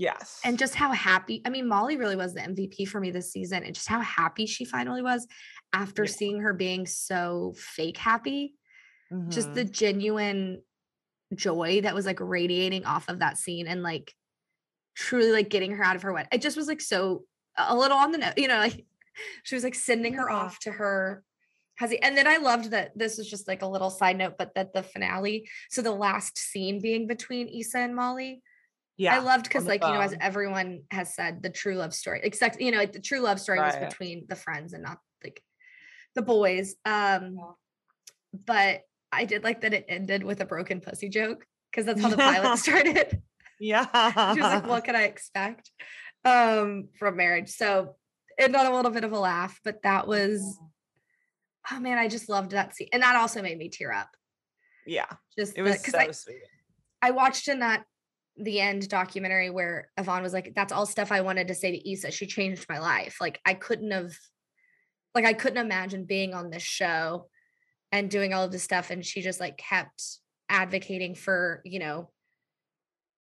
[0.00, 0.40] Yes.
[0.44, 3.62] and just how happy i mean molly really was the mvp for me this season
[3.64, 5.26] and just how happy she finally was
[5.74, 6.10] after Yeah.
[6.10, 8.54] seeing her being so fake happy
[9.28, 9.54] just Mhm.
[9.54, 10.62] the genuine
[11.34, 14.14] joy that was like radiating off of that scene and like
[14.94, 17.24] truly like getting her out of her wet it just was like so
[17.58, 18.84] a little on the note you know like
[19.44, 21.22] she was like sending her off to her
[22.02, 24.72] and then i loved that this was just like a little side note but that
[24.72, 28.42] the finale so the last scene being between Issa and molly
[29.00, 29.16] yeah.
[29.16, 32.20] I loved because, the like, you know, as everyone has said, the true love story,
[32.22, 35.42] except, you know, like, the true love story was between the friends and not like
[36.14, 36.74] the boys.
[36.84, 37.38] Um,
[38.46, 42.10] but I did like that it ended with a broken pussy joke because that's how
[42.10, 43.22] the pilot started.
[43.58, 43.84] yeah.
[44.34, 45.70] she was like, what could I expect
[46.26, 47.48] um from marriage?
[47.48, 47.96] So
[48.36, 50.58] it got a little bit of a laugh, but that was
[51.72, 52.88] oh man, I just loved that scene.
[52.92, 54.10] And that also made me tear up.
[54.86, 55.06] Yeah.
[55.38, 56.42] Just It was because so I, sweet.
[57.00, 57.84] I watched in that
[58.36, 61.90] the end documentary where Yvonne was like, that's all stuff I wanted to say to
[61.90, 62.10] Issa.
[62.10, 63.18] She changed my life.
[63.20, 64.12] Like I couldn't have
[65.14, 67.28] like I couldn't imagine being on this show
[67.92, 68.90] and doing all of this stuff.
[68.90, 70.02] And she just like kept
[70.48, 72.10] advocating for, you know,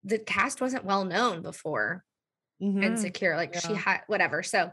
[0.04, 2.04] the cast wasn't well known before
[2.62, 2.84] Mhm.
[2.84, 3.36] insecure.
[3.36, 4.42] Like she had whatever.
[4.44, 4.72] So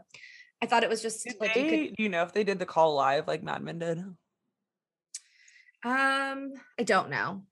[0.61, 2.59] I thought it was just Did like they, you could you know if they did
[2.59, 3.99] the call live like Mad Men did?
[5.85, 7.43] um I don't know.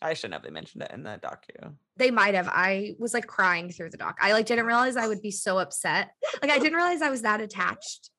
[0.00, 1.74] I shouldn't have they mentioned it in the docu.
[1.96, 2.48] they might have.
[2.48, 4.18] I was like crying through the doc.
[4.20, 6.10] I like didn't realize I would be so upset.
[6.40, 8.10] Like I didn't realize I was that attached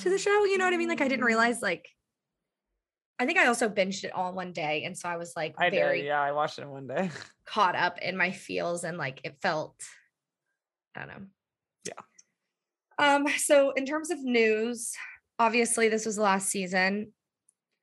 [0.00, 0.44] to the show.
[0.44, 0.88] You know what I mean?
[0.88, 1.88] Like I didn't realize like
[3.18, 4.84] I think I also binged it all in one day.
[4.84, 6.06] And so I was like I very did.
[6.06, 7.10] Yeah, I watched it in one day.
[7.46, 9.74] caught up in my feels and like it felt
[10.96, 11.26] I don't know.
[11.86, 13.14] Yeah.
[13.14, 14.92] Um, so in terms of news,
[15.38, 17.12] obviously this was the last season.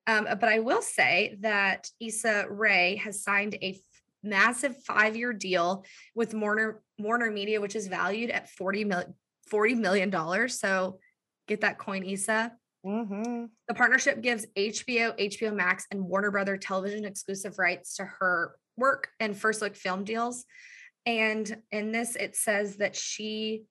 [0.07, 3.77] Um, but I will say that Issa Rae has signed a f-
[4.23, 9.13] massive five-year deal with Warner Warner Media, which is valued at 40 million
[9.47, 10.59] 40 million dollars.
[10.59, 10.99] So
[11.47, 12.51] get that coin, Issa.
[12.85, 13.45] Mm-hmm.
[13.67, 19.09] The partnership gives HBO, HBO Max, and Warner Brother television exclusive rights to her work
[19.19, 20.45] and first look film deals.
[21.05, 23.63] And in this, it says that she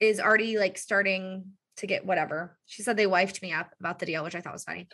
[0.00, 2.56] is already like starting to get whatever.
[2.66, 4.88] She said they wifed me up about the deal, which I thought was funny.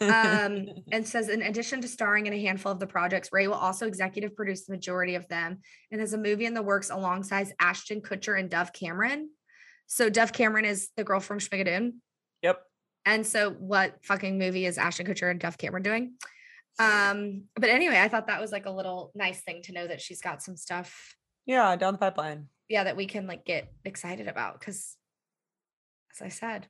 [0.00, 3.54] Um, and says in addition to starring in a handful of the projects, Rae will
[3.54, 5.58] also executive produce the majority of them
[5.90, 9.30] and has a movie in the works alongside Ashton Kutcher and Dove Cameron.
[9.86, 11.94] So Dove Cameron is the girl from Schmigadoon.
[12.42, 12.62] yep.
[13.06, 16.12] And so what fucking movie is Ashton Kutcher and Dove Cameron doing?
[16.78, 20.00] Um, but anyway, I thought that was like a little nice thing to know that
[20.00, 21.16] she's got some stuff,
[21.46, 22.46] Yeah, down the pipeline.
[22.68, 24.60] yeah, that we can like get excited about.
[24.60, 24.94] Cause
[26.20, 26.66] as I said,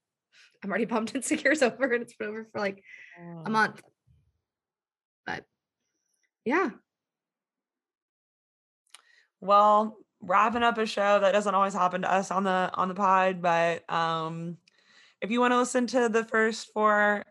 [0.62, 2.82] I'm already pumped Insecure's over and it's been over for like
[3.46, 3.82] a month.
[5.26, 5.44] But
[6.44, 6.70] yeah,
[9.40, 12.94] Well, wrapping up a show that doesn't always happen to us on the on the
[12.94, 14.57] pod, but um
[15.20, 17.24] if you want to listen to the first four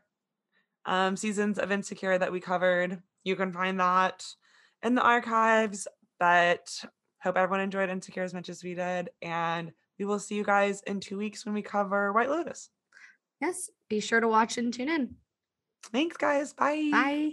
[0.85, 4.25] um seasons of Insecure that we covered, you can find that
[4.83, 5.87] in the archives.
[6.19, 6.83] But
[7.21, 9.09] hope everyone enjoyed Insecure as much as we did.
[9.21, 12.69] And we will see you guys in two weeks when we cover White Lotus.
[13.41, 15.15] yes, be sure to watch and tune in.
[15.91, 16.53] Thanks, guys.
[16.53, 16.89] Bye.
[16.91, 17.31] Bye.